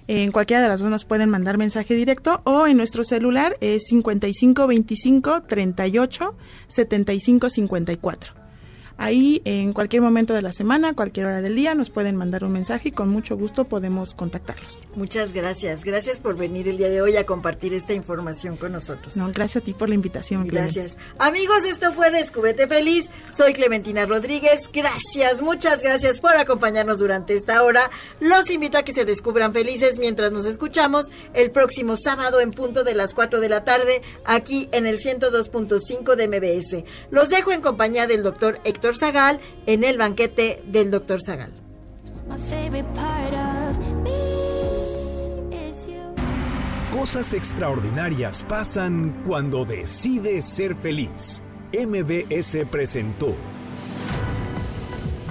[0.06, 3.84] En cualquiera de las dos nos pueden mandar mensaje directo o en nuestro celular es
[3.88, 6.36] 5525 38
[6.68, 8.43] 75 54.
[8.96, 12.52] Ahí en cualquier momento de la semana, cualquier hora del día, nos pueden mandar un
[12.52, 14.78] mensaje y con mucho gusto podemos contactarlos.
[14.94, 15.84] Muchas gracias.
[15.84, 19.16] Gracias por venir el día de hoy a compartir esta información con nosotros.
[19.16, 20.46] No, gracias a ti por la invitación.
[20.46, 20.96] Gracias.
[21.18, 23.08] Amigos, esto fue Descúbrete Feliz.
[23.36, 24.60] Soy Clementina Rodríguez.
[24.72, 27.90] Gracias, muchas gracias por acompañarnos durante esta hora.
[28.20, 32.84] Los invito a que se descubran felices mientras nos escuchamos el próximo sábado en punto
[32.84, 36.84] de las 4 de la tarde aquí en el 102.5 de MBS.
[37.10, 41.20] Los dejo en compañía del doctor Héctor Zagal en el banquete del Dr.
[41.24, 41.52] Zagal.
[46.92, 51.42] Cosas extraordinarias pasan cuando decides ser feliz.
[51.72, 53.34] MBS presentó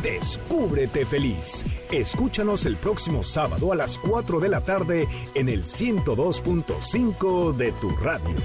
[0.03, 1.63] Descúbrete feliz.
[1.89, 7.89] Escúchanos el próximo sábado a las 4 de la tarde en el 102.5 de tu
[7.91, 8.35] radio.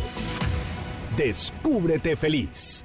[1.16, 2.84] Descúbrete feliz.